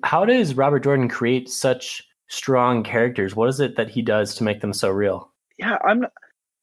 [0.05, 3.35] How does Robert Jordan create such strong characters?
[3.35, 5.33] What is it that he does to make them so real?
[5.59, 6.07] Yeah, I'm.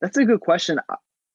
[0.02, 0.80] That's a good question.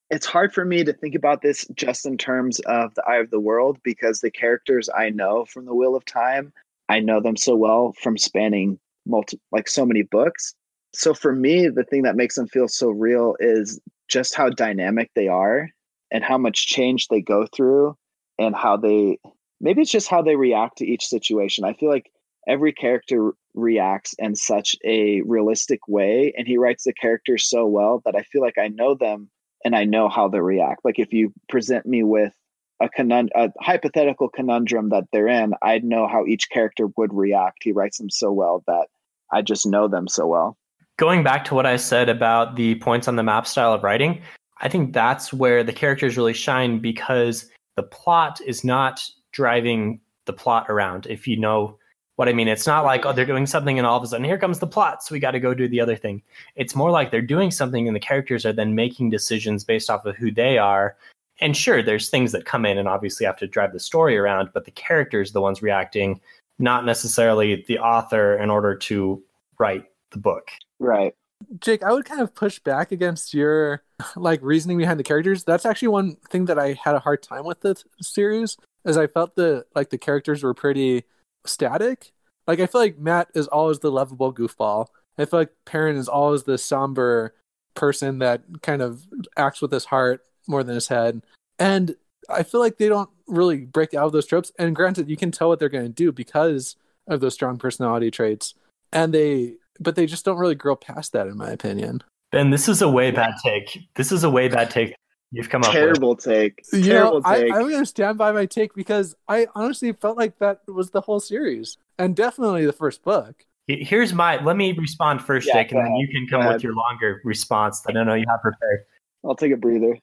[0.09, 3.29] It's hard for me to think about this just in terms of the eye of
[3.29, 6.53] the world because the characters I know from the Wheel of Time
[6.89, 10.53] I know them so well from spanning multi like so many books.
[10.93, 15.11] So for me, the thing that makes them feel so real is just how dynamic
[15.15, 15.69] they are
[16.11, 17.95] and how much change they go through
[18.39, 19.19] and how they
[19.61, 21.65] maybe it's just how they react to each situation.
[21.65, 22.11] I feel like
[22.47, 28.01] every character reacts in such a realistic way and he writes the characters so well
[28.05, 29.29] that I feel like I know them
[29.65, 30.85] and I know how they react.
[30.85, 32.33] Like if you present me with
[32.81, 37.57] a, conund- a hypothetical conundrum that they're in, I'd know how each character would react.
[37.61, 38.87] He writes them so well that
[39.31, 40.57] I just know them so well.
[40.97, 44.21] Going back to what I said about the points on the map style of writing,
[44.61, 49.01] I think that's where the characters really shine because the plot is not
[49.31, 51.07] driving the plot around.
[51.07, 51.77] If you know
[52.17, 54.25] what I mean, it's not like, oh, they're doing something and all of a sudden
[54.25, 56.21] here comes the plot, so we got to go do the other thing.
[56.57, 60.05] It's more like they're doing something and the characters are then making decisions based off
[60.05, 60.97] of who they are
[61.41, 64.49] and sure, there's things that come in and obviously have to drive the story around,
[64.53, 66.19] but the characters, the ones reacting,
[66.59, 69.23] not necessarily the author in order to
[69.57, 70.51] write the book.
[70.79, 71.15] Right.
[71.59, 73.81] Jake, I would kind of push back against your
[74.15, 75.45] like reasoning behind the characters.
[75.45, 79.07] That's actually one thing that I had a hard time with the series, as I
[79.07, 81.05] felt the like the characters were pretty
[81.45, 82.11] static.
[82.45, 84.87] Like I feel like Mat is always the lovable goofball.
[85.17, 87.35] I feel like Perrin is always the somber
[87.73, 89.07] person that kind of
[89.37, 91.21] acts with his heart more than his head.
[91.57, 91.95] And
[92.29, 94.51] I feel like they don't really break out of those tropes.
[94.57, 96.75] And granted, you can tell what they're going to do because
[97.07, 98.53] of those strong personality traits.
[98.91, 102.03] And they, but they just don't really grow past that, in my opinion.
[102.31, 103.79] Ben, this is a way bad take.
[103.95, 104.93] This is a way bad take
[105.31, 106.23] you've come up terrible with.
[106.23, 106.61] take.
[106.73, 107.51] You terrible know, take.
[107.51, 110.91] I, I'm going to stand by my take because I honestly felt like that was
[110.91, 113.45] the whole series and definitely the first book.
[113.67, 114.41] Here's my.
[114.43, 117.81] Let me respond first, yeah, Jake, and then you can come with your longer response
[117.81, 118.85] that I know you have prepared.
[119.23, 119.99] I'll take a breather.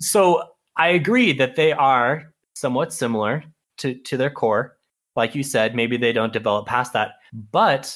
[0.00, 0.42] so
[0.80, 3.44] I agree that they are somewhat similar
[3.76, 4.78] to, to their core.
[5.14, 7.16] Like you said, maybe they don't develop past that.
[7.52, 7.94] But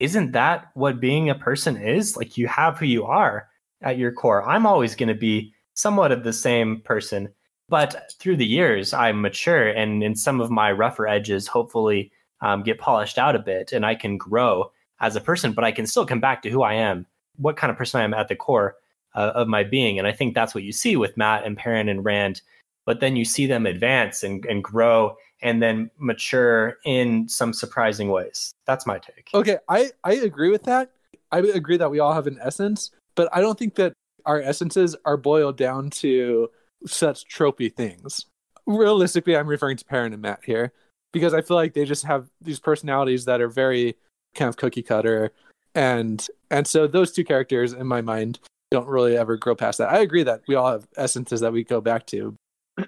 [0.00, 2.16] isn't that what being a person is?
[2.16, 3.48] Like you have who you are
[3.82, 4.48] at your core.
[4.48, 7.28] I'm always going to be somewhat of the same person.
[7.68, 12.10] But through the years, I mature and in some of my rougher edges, hopefully
[12.40, 15.72] um, get polished out a bit and I can grow as a person, but I
[15.72, 17.04] can still come back to who I am,
[17.36, 18.76] what kind of person I am at the core
[19.14, 19.98] uh, of my being.
[19.98, 22.42] And I think that's what you see with Mat and Perrin and Rand.
[22.84, 28.08] But then you see them advance and, and grow and then mature in some surprising
[28.08, 28.52] ways.
[28.66, 29.30] That's my take.
[29.34, 30.90] Okay, I, I agree with that.
[31.30, 33.92] I agree that we all have an essence, but I don't think that
[34.26, 36.50] our essences are boiled down to
[36.86, 38.26] such tropey things.
[38.66, 40.72] Realistically, I'm referring to Perrin and Mat here
[41.12, 43.96] because I feel like they just have these personalities that are very
[44.34, 45.32] kind of cookie cutter
[45.74, 48.38] and and so those two characters in my mind
[48.72, 49.90] don't really ever grow past that.
[49.90, 52.34] I agree that we all have essences that we go back to.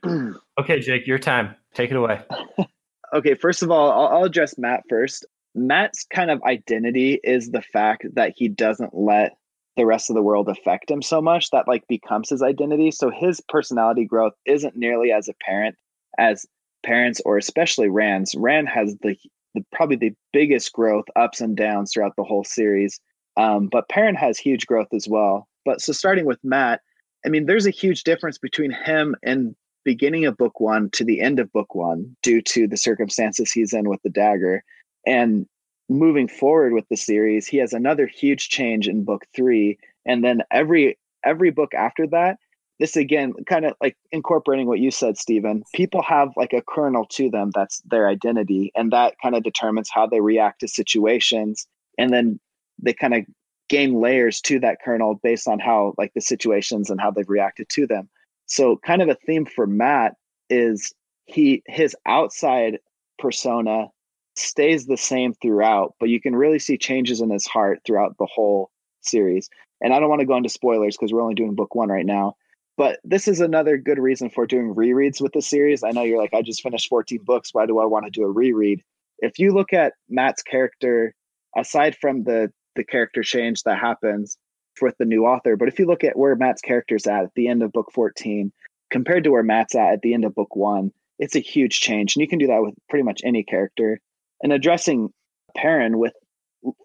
[0.61, 1.55] okay, Jake, your time.
[1.75, 2.23] Take it away.
[3.15, 5.27] okay, first of all, I'll, I'll address Mat first.
[5.55, 9.37] Mat's kind of identity is the fact that he doesn't let
[9.77, 12.91] the rest of the world affect him so much that like becomes his identity.
[12.91, 15.77] So his personality growth isn't nearly as apparent
[16.19, 16.47] as
[16.85, 18.35] parents or especially Rand's.
[18.35, 19.17] Rand has the,
[19.55, 23.01] the probably the biggest growth, ups and downs throughout the whole series.
[23.37, 25.49] Um, but Perrin has huge growth as well.
[25.65, 26.81] But so starting with Mat,
[27.25, 29.55] I mean, there's a huge difference between him and
[29.85, 33.73] beginning of book one to the end of book one due to the circumstances he's
[33.73, 34.65] in with the dagger.
[35.07, 35.47] And
[35.89, 39.79] moving forward with the series, he has another huge change in book three.
[40.07, 42.39] And then every every book after that,
[42.81, 45.63] this again kind of like incorporating what you said, Stephen.
[45.75, 49.91] People have like a kernel to them that's their identity, and that kind of determines
[49.93, 51.67] how they react to situations.
[51.99, 52.41] And then
[52.83, 53.25] they kind of
[53.69, 57.69] gain layers to that kernel based on how like the situations and how they've reacted
[57.71, 58.09] to them.
[58.47, 60.15] So kind of a theme for Mat
[60.51, 60.93] is
[61.27, 62.79] he his outside
[63.19, 63.89] persona
[64.37, 68.27] stays the same throughout, but you can really see changes in his heart throughout the
[68.27, 69.49] whole series.
[69.81, 72.07] And I don't want to go into spoilers because we're only doing book one right
[72.07, 72.37] now.
[72.77, 75.85] But this is another good reason for doing rereads with the series.
[75.85, 77.51] I know you're like, I just finished 14 books.
[77.53, 78.83] Why do I want to do a reread?
[79.19, 81.15] If you look at Mat's character,
[81.57, 84.37] aside from the the character change that happens
[84.81, 85.57] with the new author.
[85.57, 88.53] But if you look at where Mat's character's at at the end of book 14
[88.91, 92.17] compared to where Mat's at at the end of book one, it's a huge change.
[92.17, 94.01] And you can do that with pretty much any character.
[94.43, 95.11] And addressing
[95.57, 96.15] Perrin with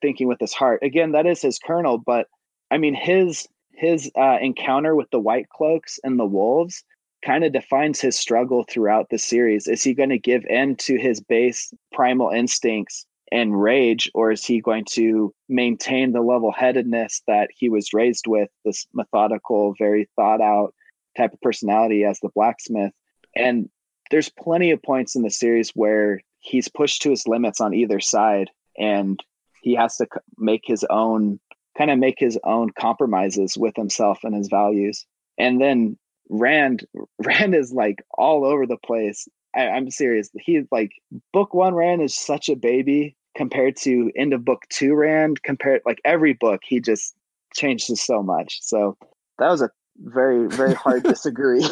[0.01, 1.97] thinking with his heart, again, that is his kernel.
[1.97, 2.27] But
[2.71, 6.83] I mean, his his uh, encounter with the White Cloaks and the Wolves
[7.23, 9.67] kind of defines his struggle throughout the series.
[9.67, 14.43] Is he going to give in to his base primal instincts and rage, or is
[14.45, 20.09] he going to maintain the level headedness that he was raised with, this methodical, very
[20.15, 20.73] thought out
[21.17, 22.93] type of personality as the blacksmith?
[23.35, 23.69] And
[24.11, 27.99] there's plenty of points in the series where he's pushed to his limits on either
[27.99, 29.19] side, and
[29.61, 30.07] he has to
[30.37, 31.39] make his own
[31.77, 35.05] kind of make his own compromises with himself and his values.
[35.37, 35.97] And then
[36.29, 36.85] Rand,
[37.25, 39.27] Rand is like all over the place.
[39.55, 40.29] I, am serious.
[40.39, 40.91] He's like
[41.33, 41.73] book one.
[41.73, 46.33] Rand is such a baby, compared to end of book two Rand, compared like every
[46.33, 47.15] book, he just
[47.53, 48.59] changes so much.
[48.61, 48.97] So
[49.37, 51.67] that was a very, very hard disagree.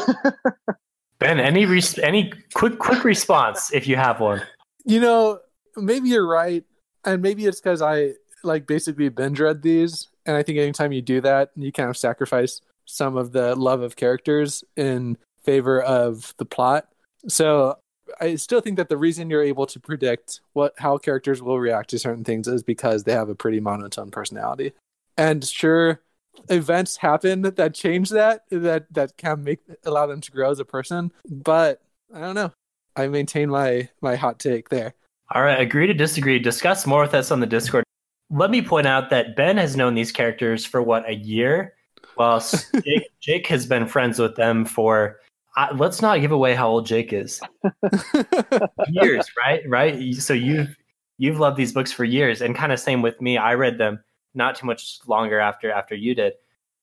[1.19, 4.41] ben, any res- any quick quick response if you have one.
[4.85, 5.39] You know,
[5.75, 6.63] maybe you're right,
[7.03, 11.01] and maybe it's because I like basically binge read these, and I think anytime you
[11.01, 16.33] do that, you kind of sacrifice some of the love of characters in favor of
[16.37, 16.87] the plot.
[17.27, 17.77] So
[18.19, 21.89] I still think that the reason you're able to predict what how characters will react
[21.91, 24.73] to certain things is because they have a pretty monotone personality.
[25.17, 26.01] And sure,
[26.49, 30.65] events happen that change that that that can make allow them to grow as a
[30.65, 31.11] person.
[31.29, 31.81] But
[32.13, 32.51] I don't know.
[32.95, 34.93] I maintain my my hot take there.
[35.33, 36.39] All right, agree to disagree.
[36.39, 37.83] Discuss more with us on the Discord.
[38.29, 41.73] Let me point out that Ben has known these characters for what a year,
[42.17, 45.19] whilst Jake, Jake has been friends with them for
[45.57, 47.41] I, let's not give away how old Jake is.
[48.89, 49.61] years, right?
[49.67, 50.13] Right.
[50.15, 50.77] So you've
[51.17, 53.37] you've loved these books for years, and kind of same with me.
[53.37, 53.99] I read them
[54.35, 56.33] not too much longer after after you did.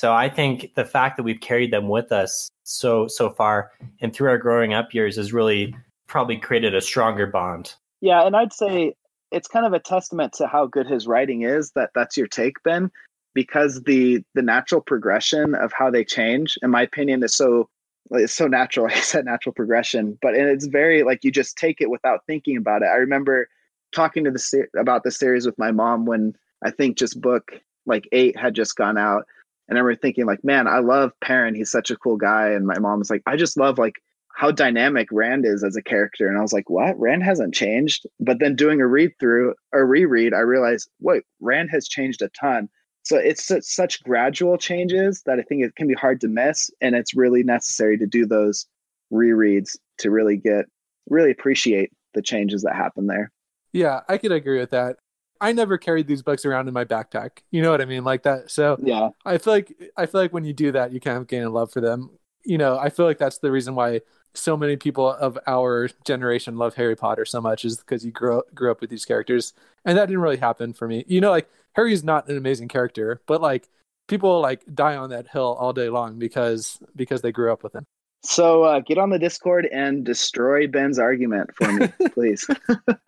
[0.00, 3.70] So I think the fact that we've carried them with us so so far
[4.00, 5.74] and through our growing up years has really
[6.08, 7.74] probably created a stronger bond.
[8.00, 8.94] Yeah, and I'd say
[9.30, 12.60] it's kind of a testament to how good his writing is that that's your take,
[12.64, 12.90] Ben,
[13.34, 17.68] because the the natural progression of how they change, in my opinion, is so
[18.10, 18.86] it's so natural.
[18.90, 22.56] I said natural progression, but and it's very like you just take it without thinking
[22.56, 22.86] about it.
[22.86, 23.48] I remember
[23.94, 26.34] talking to the about the series with my mom when
[26.64, 27.52] I think just book
[27.86, 29.24] like eight had just gone out,
[29.68, 31.54] and I remember thinking like, man, I love Perrin.
[31.54, 33.96] He's such a cool guy, and my mom was like, I just love like
[34.34, 36.98] how dynamic Rand is as a character, and I was like, what?
[36.98, 38.06] Rand hasn't changed.
[38.18, 42.28] But then doing a read through or reread, I realized, wait, Rand has changed a
[42.30, 42.68] ton
[43.04, 46.94] so it's such gradual changes that I think it can be hard to miss, and
[46.94, 48.66] it's really necessary to do those
[49.12, 50.64] rereads to really get
[51.08, 53.30] really appreciate the changes that happen there.
[53.72, 54.96] Yeah, I could agree with that.
[55.40, 57.42] I never carried these books around in my backpack.
[57.50, 58.50] You know what I mean, like that.
[58.50, 61.26] So yeah, I feel like I feel like when you do that, you kind of
[61.26, 62.10] gain a love for them.
[62.44, 64.00] You know, I feel like that's the reason why
[64.34, 68.42] so many people of our generation love Harry Potter so much is because you grew
[68.54, 69.52] grew up with these characters,
[69.84, 71.04] and that didn't really happen for me.
[71.06, 73.68] You know, like Harry's not an amazing character, but like
[74.08, 77.74] people like die on that hill all day long because because they grew up with
[77.74, 77.84] him.
[78.22, 82.46] So uh, get on the Discord and destroy Ben's argument for me, please.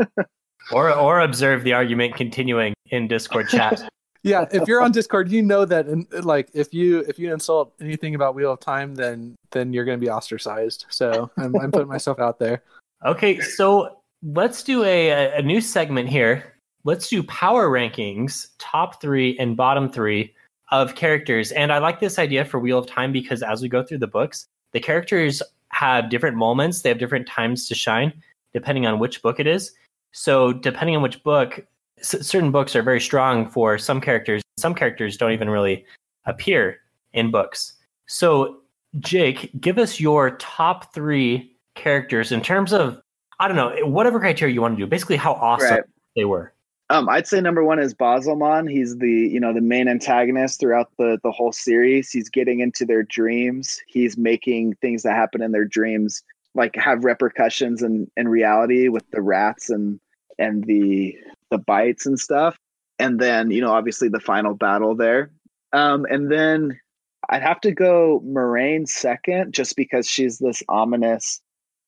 [0.72, 3.89] or or observe the argument continuing in Discord chat.
[4.22, 7.72] yeah, if you're on Discord, you know that in, like if you if you insult
[7.80, 10.86] anything about Wheel of Time, then then you're going to be ostracized.
[10.88, 12.62] So I'm, I'm putting myself out there.
[13.04, 16.56] Okay, so let's do a a new segment here
[16.86, 20.32] let's do power rankings, top three and bottom three
[20.70, 21.50] of characters.
[21.52, 24.06] And I like this idea for Wheel of Time because as we go through the
[24.06, 25.42] books, the characters
[25.72, 26.82] have different moments.
[26.82, 28.12] They have different times to shine,
[28.54, 29.72] depending on which book it is.
[30.12, 31.66] So, depending on which book,
[32.01, 34.42] c- certain books are very strong for some characters.
[34.59, 35.84] Some characters don't even really
[36.24, 36.78] appear
[37.12, 37.74] in books.
[38.07, 38.59] So,
[39.01, 43.01] Jake, give us your top three characters in terms of,
[43.40, 45.84] I don't know, whatever criteria you want to do, basically how awesome Right.
[46.14, 46.53] they were.
[46.88, 48.70] Um, I'd say number one is Ba'alzamon.
[48.70, 52.11] He's the you know the main antagonist throughout the the whole series.
[52.11, 53.80] He's getting into their dreams.
[53.88, 56.22] He's making things that happen in their dreams
[56.55, 59.99] like have repercussions in in reality with the rats and
[60.38, 61.16] and the
[61.51, 62.59] the bites and stuff.
[62.99, 65.30] And then you know obviously the final battle there.
[65.72, 66.80] Um, and then
[67.28, 71.40] I'd have to go Moiraine second, just because she's this ominous,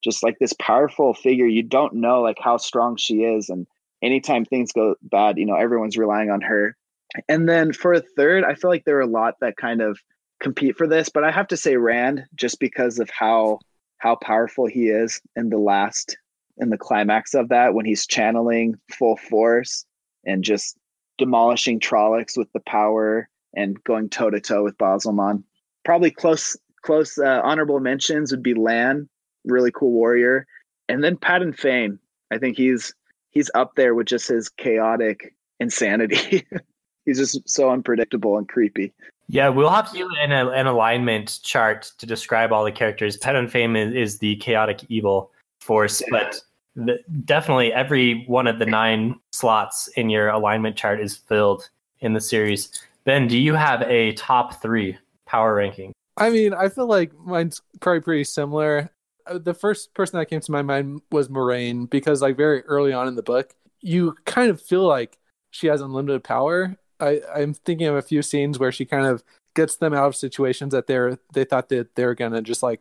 [0.02, 1.46] just like this powerful figure.
[1.46, 3.66] You don't know like how strong she is and
[4.02, 6.76] anytime things go bad, you know, everyone's relying on her.
[7.28, 9.98] And then for a third, I feel like there are a lot that kind of
[10.40, 13.60] compete for this, but I have to say Rand just because of how
[13.98, 16.16] how powerful he is in the last
[16.60, 19.84] in the climax of that when he's channeling full force
[20.24, 20.76] and just
[21.18, 25.42] demolishing Trollocs with the power and going toe to toe with Ba'alzamon.
[25.84, 29.08] Probably close close uh, honorable mentions would be Lan,
[29.44, 30.46] really cool warrior,
[30.88, 31.98] and then Padan Fain.
[32.30, 32.94] I think he's
[33.30, 36.46] he's up there with just his chaotic insanity.
[37.04, 38.92] he's just so unpredictable and creepy.
[39.28, 43.18] Yeah, we'll have to do an, an alignment chart to describe all the characters.
[43.18, 45.30] Padan Fain is, is the chaotic evil
[45.60, 46.40] force, but
[46.86, 51.68] the, definitely every one of the nine slots in your alignment chart is filled
[52.00, 52.70] in the series.
[53.04, 55.92] Ben, do you have a top three power ranking?
[56.16, 58.90] I mean, I feel like mine's probably pretty similar.
[59.26, 62.92] Uh, The first person that came to my mind was Moiraine because, like, very early
[62.92, 65.18] on in the book, you kind of feel like
[65.50, 66.76] she has unlimited power.
[67.00, 69.22] I, I'm thinking of a few scenes where she kind of
[69.54, 72.80] gets them out of situations that they're they thought that they're gonna just like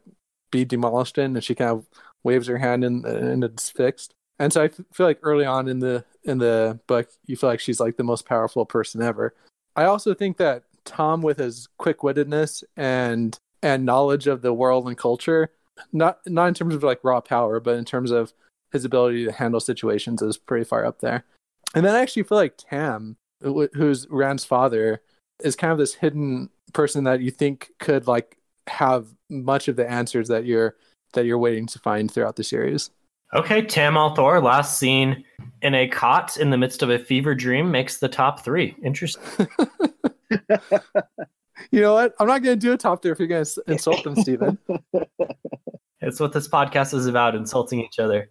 [0.51, 1.87] be demolished in, and she kind of
[2.23, 4.13] waves her hand and and it's fixed.
[4.39, 7.59] And so I feel like early on in the in the book, you feel like
[7.59, 9.33] she's like the most powerful person ever.
[9.75, 14.87] I also think that Thom, with his quick wittedness and and knowledge of the world
[14.87, 15.51] and culture,
[15.91, 18.33] not not in terms of like raw power, but in terms of
[18.71, 21.23] his ability to handle situations, is pretty far up there.
[21.73, 25.01] And then I actually feel like Tam, wh- who's Rand's father,
[25.43, 28.37] is kind of this hidden person that you think could like
[28.67, 30.75] have much of the answers that you're
[31.13, 32.89] that you're waiting to find throughout the series.
[33.33, 35.23] Okay, Tam al'Thor, last seen
[35.61, 38.75] in a cot in the midst of a fever dream, makes the top three.
[38.83, 39.47] Interesting.
[41.71, 42.13] You know what?
[42.19, 44.57] I'm not going to do a top three if you're going to insult them, Steven.
[45.99, 48.29] It's what this podcast is about, insulting each other.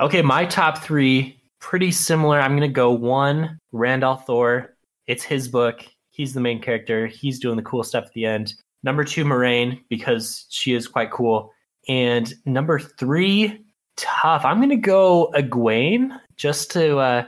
[0.00, 2.40] Okay, my top three, pretty similar.
[2.40, 4.68] I'm gonna go one, Rand al'Thor.
[5.06, 5.84] It's his book.
[6.08, 7.06] He's the main character.
[7.06, 8.54] He's doing the cool stuff at the end.
[8.82, 11.52] Number two, Moiraine, because she is quite cool.
[11.88, 13.64] And number three,
[13.96, 14.44] tough.
[14.44, 17.24] I'm gonna go Egwene, just to uh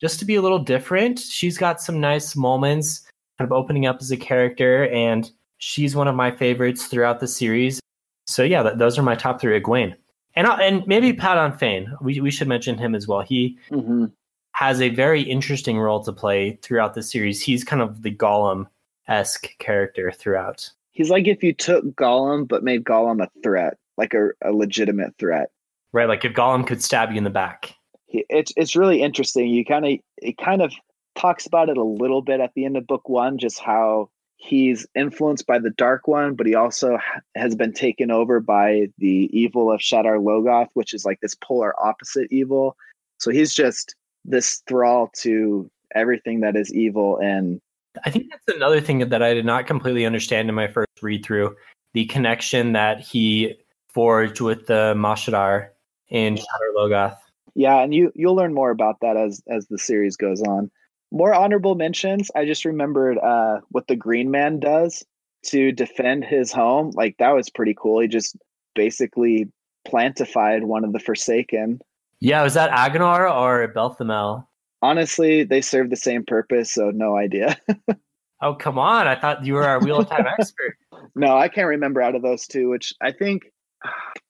[0.00, 1.18] just to be a little different.
[1.18, 3.06] She's got some nice moments,
[3.38, 7.28] kind of opening up as a character, and she's one of my favorites throughout the
[7.28, 7.80] series.
[8.26, 9.58] So yeah, th- those are my top three.
[9.58, 9.94] Egwene,
[10.34, 11.92] and uh, and maybe Padan Fain.
[12.00, 13.20] We we should mention him as well.
[13.20, 14.06] He hmm
[14.54, 17.40] has a very interesting role to play throughout the series.
[17.40, 18.66] He's kind of the Gollum
[19.08, 20.70] esque character throughout.
[20.90, 25.14] He's like if you took Gollum but made Gollum a threat, like a, a legitimate
[25.18, 25.50] threat.
[25.92, 27.74] Right, like if Gollum could stab you in the back.
[28.08, 29.48] It's it's really interesting.
[29.48, 30.72] You kind of it kind of
[31.14, 34.86] talks about it a little bit at the end of book one, just how he's
[34.94, 36.98] influenced by the Dark One, but he also
[37.36, 41.74] has been taken over by the evil of Shadar Logoth, which is like this polar
[41.82, 42.76] opposite evil.
[43.18, 47.60] So he's just this thrall to everything that is evil and
[48.04, 51.24] I think that's another thing that I did not completely understand in my first read
[51.24, 51.54] through
[51.94, 53.54] the connection that he
[53.94, 55.68] forged with the Mashadar
[56.08, 57.16] in Shadar Logoth.
[57.54, 60.70] Yeah, and you you'll learn more about that as as the series goes on.
[61.10, 62.30] More honorable mentions.
[62.34, 65.04] I just remembered uh, what the Green Man does
[65.46, 66.92] to defend his home.
[66.94, 68.00] Like that was pretty cool.
[68.00, 68.36] He just
[68.74, 69.50] basically
[69.86, 71.80] plantified one of the Forsaken.
[72.20, 74.46] Yeah, was that Aginor or Balthamel?
[74.80, 77.56] Honestly, they serve the same purpose, so no idea.
[78.42, 79.06] Oh, come on.
[79.06, 80.76] I thought you were our Wheel of Time expert.
[81.14, 82.68] no, I can't remember out of those two.
[82.68, 83.44] Which I think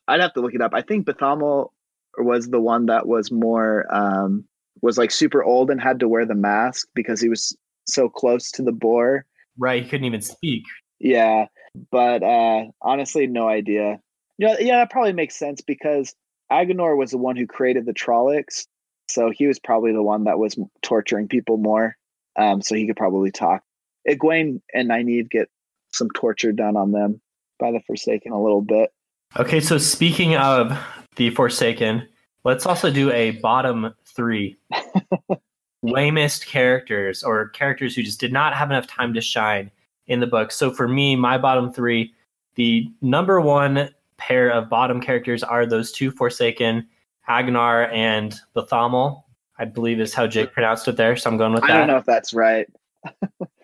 [0.08, 0.74] I'd have to look it up.
[0.74, 1.72] I think Bethamel
[2.18, 4.44] was the one that was more um,
[4.82, 8.50] was like super old and had to wear the mask because he was so close
[8.52, 9.24] to the Bore.
[9.58, 10.64] Right, he couldn't even speak.
[10.98, 11.46] Yeah,
[11.90, 14.00] but uh, honestly, no idea.
[14.38, 16.14] Yeah, yeah, that probably makes sense because
[16.50, 18.66] Aginor was the one who created the Trollocs,
[19.08, 21.96] so he was probably the one that was torturing people more.
[22.36, 23.62] Um, so he could probably talk.
[24.08, 25.48] Egwene and Nynaeve get
[25.92, 27.20] some torture done on them
[27.58, 28.90] by the Forsaken a little bit.
[29.38, 30.78] Okay, so speaking of
[31.16, 32.06] the Forsaken,
[32.44, 34.58] let's also do a bottom three.
[35.82, 39.70] lamest characters or characters who just did not have enough time to shine
[40.06, 40.52] in the book.
[40.52, 42.14] So for me, my bottom three,
[42.54, 46.86] the number one pair of bottom characters are those two Forsaken,
[47.26, 49.24] Agnar and Bethamel.
[49.58, 51.16] I believe is how Jake pronounced it there.
[51.16, 51.70] So I'm going with that.
[51.70, 52.68] I don't know if that's right.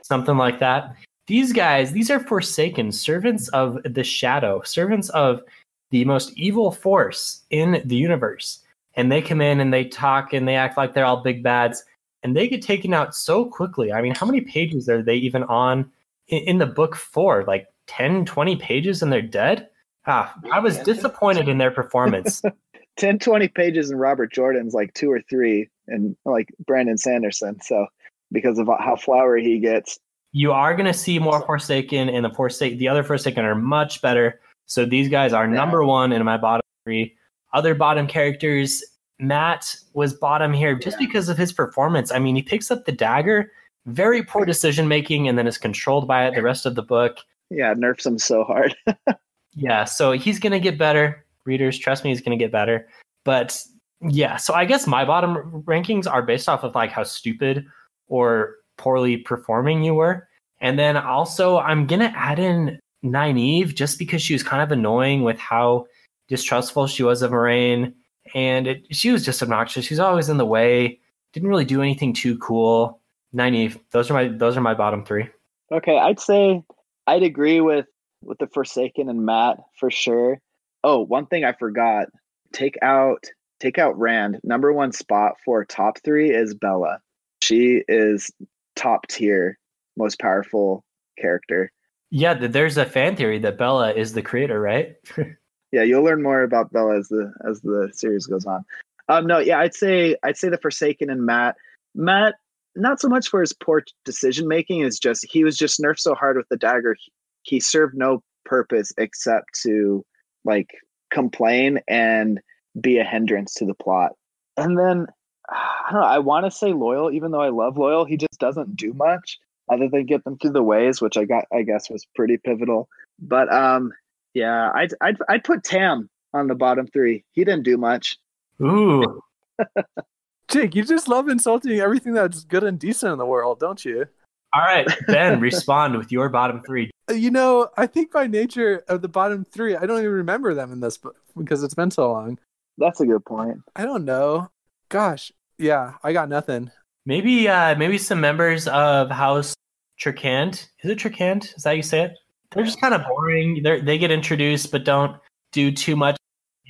[0.02, 0.96] Something like that.
[1.26, 5.42] These guys, these are Forsaken, servants of the shadow, servants of
[5.90, 8.60] the most evil force in the universe.
[8.94, 11.84] And they come in and they talk and they act like they're all big bads
[12.22, 13.92] and they get taken out so quickly.
[13.92, 15.90] I mean, how many pages are they even on
[16.28, 17.44] in, in the book for?
[17.44, 19.68] Like 10, 20 pages and they're dead?
[20.06, 22.42] Ah, I was disappointed in their performance.
[22.96, 27.60] 10, 20 pages in Robert Jordan's like two or three, and like Brandon Sanderson.
[27.60, 27.86] So
[28.32, 29.98] because of how flowery he gets,
[30.32, 34.02] you are going to see more Forsaken, and the Forsaken, the other Forsaken are much
[34.02, 34.40] better.
[34.68, 37.16] So these guys are number one in my bottom three.
[37.52, 38.84] Other bottom characters,
[39.18, 42.12] Mat was bottom here just because of his performance.
[42.12, 43.50] I mean, he picks up the dagger,
[43.86, 47.18] very poor decision making, and then is controlled by it the rest of the book.
[47.50, 48.76] yeah, nerfs him so hard.
[49.58, 51.24] Yeah, so he's going to get better.
[51.44, 52.88] Readers, trust me, he's going to get better.
[53.24, 53.60] But
[54.00, 57.66] yeah, so I guess my bottom rankings are based off of like how stupid
[58.06, 60.28] or poorly performing you were.
[60.60, 64.72] And then also, I'm going to add in Nynaeve just because she was kind of
[64.72, 65.86] annoying with how
[66.28, 67.94] distrustful she was of Moiraine.
[68.34, 69.84] And it, she was just obnoxious.
[69.84, 71.00] She's always in the way,
[71.32, 73.00] didn't really do anything too cool.
[73.34, 75.28] Nynaeve, those are my those are my bottom three.
[75.70, 76.62] okay, I'd say
[77.06, 77.86] I'd agree with
[78.22, 80.40] with the Forsaken and Mat for sure.
[80.84, 82.08] Oh, one thing I forgot:
[82.52, 83.26] take out
[83.60, 84.40] take out Rand.
[84.44, 87.00] Number one spot for top three is Bela.
[87.42, 88.30] She is
[88.76, 89.58] top tier,
[89.96, 90.84] most powerful
[91.18, 91.70] character.
[92.10, 94.96] Yeah, there's a fan theory that Bela is the creator, right?
[95.72, 98.64] yeah, you'll learn more about Bela as the as the series goes on.
[99.08, 101.56] Um, no, yeah, I'd say I'd say the Forsaken and Mat.
[101.94, 102.36] Mat,
[102.76, 106.14] not so much for his poor decision making, is just he was just nerfed so
[106.14, 106.96] hard with the dagger.
[107.42, 110.04] He, served no purpose except to
[110.44, 110.70] like
[111.10, 112.40] complain and
[112.80, 114.12] be a hindrance to the plot.
[114.56, 115.06] And then
[115.50, 116.06] I don't know.
[116.06, 118.08] I want to say Loial, even though I love Loial.
[118.08, 119.38] He just doesn't do much
[119.70, 122.88] other than get them through the ways, which I got, I guess, was pretty pivotal.
[123.18, 123.92] But um,
[124.34, 127.24] yeah, I'd I'd I'd put Tam on the bottom three.
[127.32, 128.18] He didn't do much.
[128.60, 129.20] Ooh,
[130.48, 134.06] Jake, you just love insulting everything that's good and decent in the world, don't you?
[134.52, 136.90] All right, Ben, respond with your bottom three.
[137.10, 140.54] Uh, You know, I think by nature of the bottom three, I don't even remember
[140.54, 142.38] them in this book because it's been so long.
[142.78, 143.58] That's a good point.
[143.76, 144.50] I don't know.
[144.88, 146.70] Gosh, yeah, I got nothing.
[147.04, 149.54] Maybe, uh, maybe some members of House
[150.00, 150.68] Tricant.
[150.80, 151.56] Is it Tricant?
[151.56, 152.12] Is that how you say it?
[152.52, 153.62] They're just kind of boring.
[153.62, 155.16] They they get introduced, but don't
[155.52, 156.16] do too much.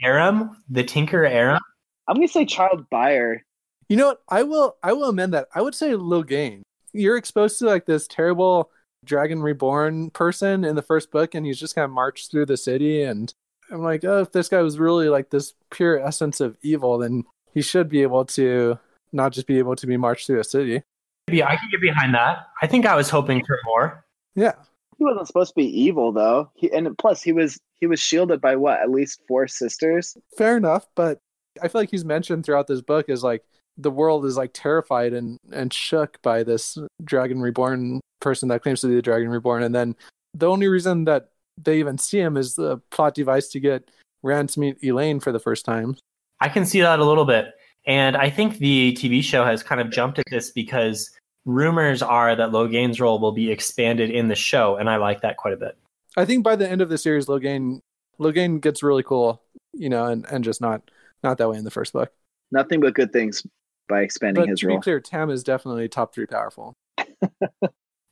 [0.02, 1.60] Aram, the Tinker Aram.
[2.06, 3.40] I'm gonna say Child Byar.
[3.88, 4.22] You know what?
[4.28, 4.76] I will.
[4.82, 5.48] I will amend that.
[5.54, 6.62] I would say Logain.
[6.92, 8.70] You're exposed to like this terrible
[9.04, 12.56] Dragon Reborn person in the first book, and he's just kind of marched through the
[12.56, 13.02] city.
[13.02, 13.32] And
[13.70, 17.24] I'm like, oh, if this guy was really like this pure essence of evil, then
[17.52, 18.78] he should be able to
[19.12, 20.82] not just be able to be marched through a city.
[21.28, 22.46] Maybe I can get behind that.
[22.62, 24.04] I think I was hoping for more.
[24.34, 24.54] Yeah,
[24.98, 26.50] He wasn't supposed to be evil though.
[26.54, 30.16] He and plus he was he was shielded by what at least four sisters.
[30.36, 30.86] fair enough.
[30.94, 31.20] But
[31.62, 33.42] I feel like he's mentioned throughout this book is like
[33.76, 38.80] the world is like terrified and and shook by this Dragon Reborn person that claims
[38.80, 39.96] to be the Dragon Reborn, and then
[40.34, 43.90] the only reason that they even see him is the plot device to get
[44.22, 45.96] Rand to meet Elayne for the first time.
[46.40, 47.54] I can see that a little bit.
[47.86, 51.10] And I think the TV show has kind of jumped at this because
[51.48, 55.38] rumors are that Logain's role will be expanded in the show, and I like that
[55.38, 55.76] quite a bit.
[56.16, 57.80] I think by the end of the series, Logain
[58.20, 59.40] Logain gets really cool,
[59.72, 60.82] you know, and, and just not
[61.22, 62.12] not that way in the first book.
[62.52, 63.46] Nothing but good things
[63.88, 64.78] by expanding But his to role.
[64.78, 66.74] be clear, Tam is definitely top three powerful.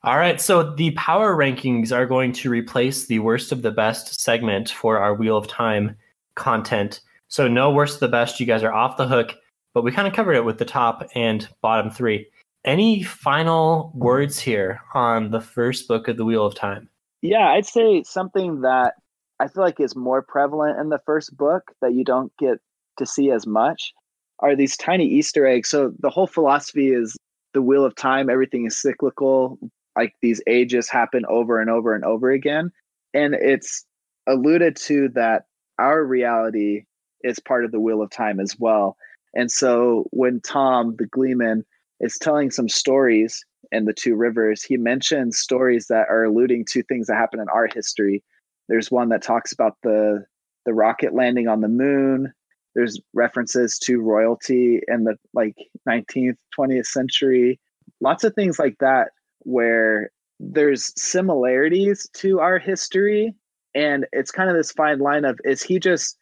[0.02, 4.20] All right, so the power rankings are going to replace the worst of the best
[4.20, 5.96] segment for our Wheel of Time
[6.36, 7.00] content.
[7.28, 9.34] So no worst of the best, you guys are off the hook,
[9.74, 12.28] but we kind of covered it with the top and bottom three.
[12.66, 16.88] Any final words here on the first book of the Wheel of Time?
[17.22, 18.94] Yeah, I'd say something that
[19.38, 22.58] I feel like is more prevalent in the first book that you don't get
[22.98, 23.92] to see as much
[24.40, 25.70] are these tiny Easter eggs.
[25.70, 27.16] So the whole philosophy is
[27.54, 29.58] the wheel of time, everything is cyclical,
[29.96, 32.72] like these ages happen over and over and over again.
[33.14, 33.84] And it's
[34.26, 35.44] alluded to that
[35.78, 36.84] our reality
[37.22, 38.96] is part of the wheel of time as well.
[39.34, 41.64] And so when Thom, the Gleeman,
[42.00, 46.82] is telling some stories in the two rivers, he mentions stories that are alluding to
[46.84, 48.22] things that happen in our history.
[48.68, 50.24] There's one that talks about the
[50.64, 52.32] the rocket landing on the moon.
[52.74, 55.54] There's references to royalty in the like
[55.88, 57.60] 19th, 20th century.
[58.00, 63.34] Lots of things like that where there's similarities to our history
[63.74, 66.18] and it's kind of this fine line of is he just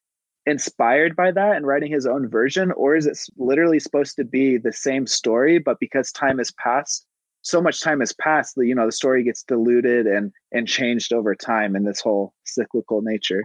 [0.47, 4.59] inspired by that and writing his own version or is it literally supposed to be
[4.59, 7.07] the same story but because time has passed
[7.45, 11.13] so much time has passed that you know the story gets diluted and and changed
[11.13, 13.45] over time in this whole cyclical nature?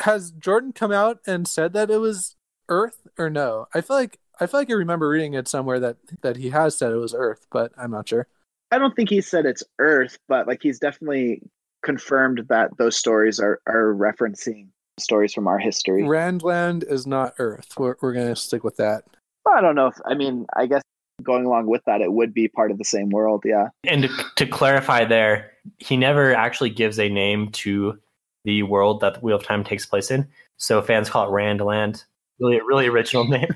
[0.00, 2.36] Has jordan come out and said that it was
[2.68, 3.66] earth or no?
[3.72, 6.76] I feel like i feel like i remember reading it somewhere that that he has
[6.76, 8.26] said it was earth but i'm not sure.
[8.72, 11.42] I don't think he said it's earth but like he's definitely
[11.82, 14.68] confirmed that those stories are are referencing
[14.98, 16.02] stories from our history.
[16.02, 17.72] Randland is not Earth.
[17.78, 19.04] We're we're gonna stick with that.
[19.44, 20.82] Well, I don't know if I mean I guess
[21.22, 23.42] going along with that, it would be part of the same world.
[23.44, 23.68] Yeah.
[23.84, 27.98] And to, to clarify, there he never actually gives a name to
[28.44, 30.28] the world that the Wheel of Time takes place in.
[30.56, 32.04] So fans call it Randland.
[32.38, 33.48] Really, really original name.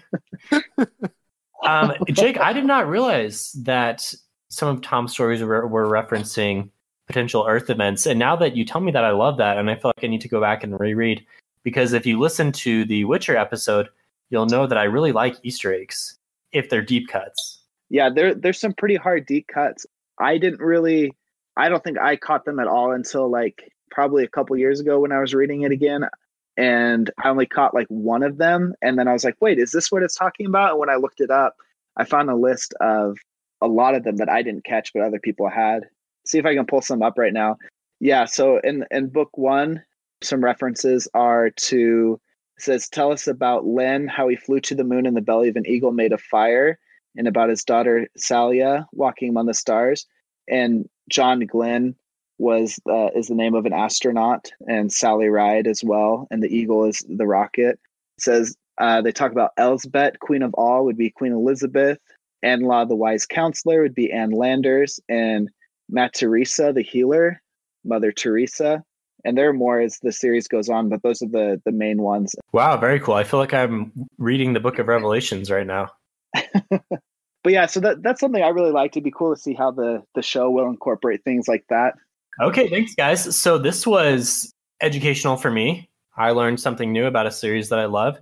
[1.62, 4.12] um, Jake, I did not realize that
[4.48, 6.70] some of Thom's stories were, were referencing
[7.10, 8.06] potential Earth events.
[8.06, 10.08] And now that you tell me that, I love that, and I feel like I
[10.08, 11.24] need to go back and reread
[11.64, 13.88] because if you listen to the Witcher episode,
[14.30, 16.16] you'll know that I really like Easter eggs
[16.52, 17.62] if they're deep cuts.
[17.88, 19.86] Yeah, there there's some pretty hard deep cuts.
[20.20, 21.12] I didn't really,
[21.56, 25.00] I don't think I caught them at all until like probably a couple years ago
[25.00, 26.08] when I was reading it again.
[26.56, 28.74] And I only caught like one of them.
[28.82, 30.70] And then I was like, wait, is this what it's talking about?
[30.70, 31.56] And when I looked it up,
[31.96, 33.16] I found a list of
[33.60, 35.88] a lot of them that I didn't catch, but other people had
[36.26, 37.56] see if I can pull some up right now.
[38.00, 39.82] Yeah, so in in book one,
[40.22, 42.20] some references are to
[42.58, 45.56] says tell us about Lenn, how he flew to the moon in the belly of
[45.56, 46.78] an eagle made of fire,
[47.16, 50.06] and about his daughter Salya walking among the stars.
[50.48, 51.94] And John Glenn
[52.38, 56.54] was uh, is the name of an astronaut, and Sally Ride as well, and the
[56.54, 57.78] eagle is the rocket.
[58.16, 61.98] It says uh, they talk about Elsbet, Queen of All, would be Queen Elizabeth.
[62.42, 65.50] Anla, the wise counselor, would be Ann Landers, and
[65.90, 67.40] Materese, the healer,
[67.84, 68.82] Mother Teresa,
[69.24, 72.02] and there are more as the series goes on, but those are the the main
[72.02, 72.34] ones.
[72.52, 73.14] Wow, very cool.
[73.14, 75.90] I feel like I'm reading the Book of Revelations right now.
[76.70, 78.92] but yeah, so that that's something I really like.
[78.92, 81.94] It'd be cool to see how the the show will incorporate things like that.
[82.40, 83.36] Okay, thanks, guys.
[83.36, 85.90] So this was educational for me.
[86.16, 88.18] I learned something new about a series that I love.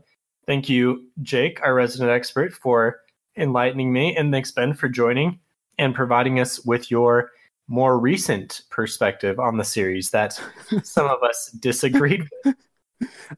[0.47, 3.01] Thank you, Jake, our resident expert, for
[3.37, 5.39] enlightening me, and thanks Ben for joining
[5.79, 7.31] and providing us with your
[7.69, 10.41] more recent perspective on the series that
[10.83, 12.57] some of us disagreed with.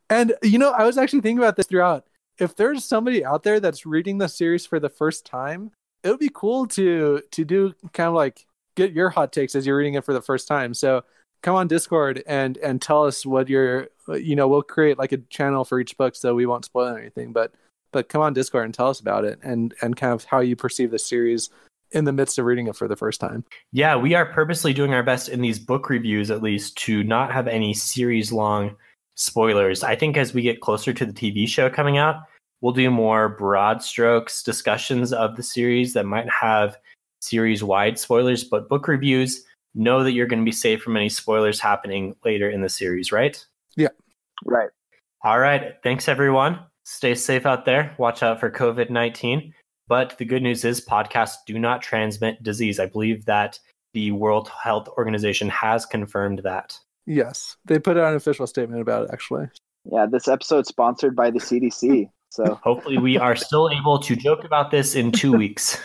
[0.09, 2.07] And you know, I was actually thinking about this throughout.
[2.39, 5.72] If there's somebody out there that's reading the series for the first time,
[6.03, 9.66] it would be cool to to do kind of like get your hot takes as
[9.66, 10.72] you're reading it for the first time.
[10.72, 11.05] So
[11.43, 15.18] come on Discord and and tell us what your you know we'll create like a
[15.18, 17.53] channel for each book so we won't spoil anything, but
[17.93, 20.57] but come on Discord and tell us about it and and kind of how you
[20.57, 21.51] perceive the series
[21.93, 23.45] in the midst of reading it for the first time.
[23.72, 27.32] Yeah, we are purposely doing our best in these book reviews, at least, to not
[27.32, 28.76] have any series long
[29.16, 29.82] spoilers.
[29.82, 32.16] I think as we get closer to the TV show coming out,
[32.61, 36.76] we'll do more broad strokes discussions of the series that might have
[37.20, 41.09] series wide spoilers, but book reviews know that you're going to be safe from any
[41.09, 43.45] spoilers happening later in the series, right?
[43.76, 43.88] Yeah.
[44.45, 44.70] Right.
[45.22, 45.74] All right.
[45.82, 46.59] Thanks, everyone.
[46.84, 47.95] Stay safe out there.
[47.99, 49.55] Watch out for COVID 19.
[49.91, 52.79] But the good news is podcasts do not transmit disease.
[52.79, 53.59] I believe that
[53.93, 56.79] the World Health Organization has confirmed that.
[57.07, 59.49] Yes, they put out an official statement about it, actually.
[59.91, 62.09] Yeah, this episode's sponsored by the CDC.
[62.29, 65.77] So hopefully, we are still able to joke about this in two weeks.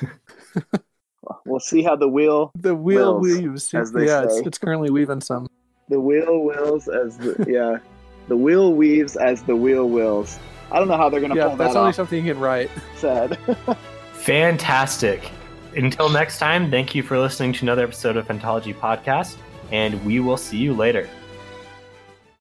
[1.48, 3.74] we'll see how the wheel the wheel weaves.
[3.74, 4.38] As they yeah, say.
[4.38, 5.48] It's, it's currently weaving some.
[5.90, 7.80] The wheel wills as the yeah,
[8.28, 10.38] the wheel weaves as the wheel wills.
[10.72, 12.70] I don't know how they're gonna yeah, pull that That's only something you can write.
[12.98, 13.40] Sad.
[14.26, 15.30] Fantastic.
[15.76, 19.36] Until next time, thank you for listening to another episode of Phantology Podcast,
[19.72, 21.08] and we will see you later.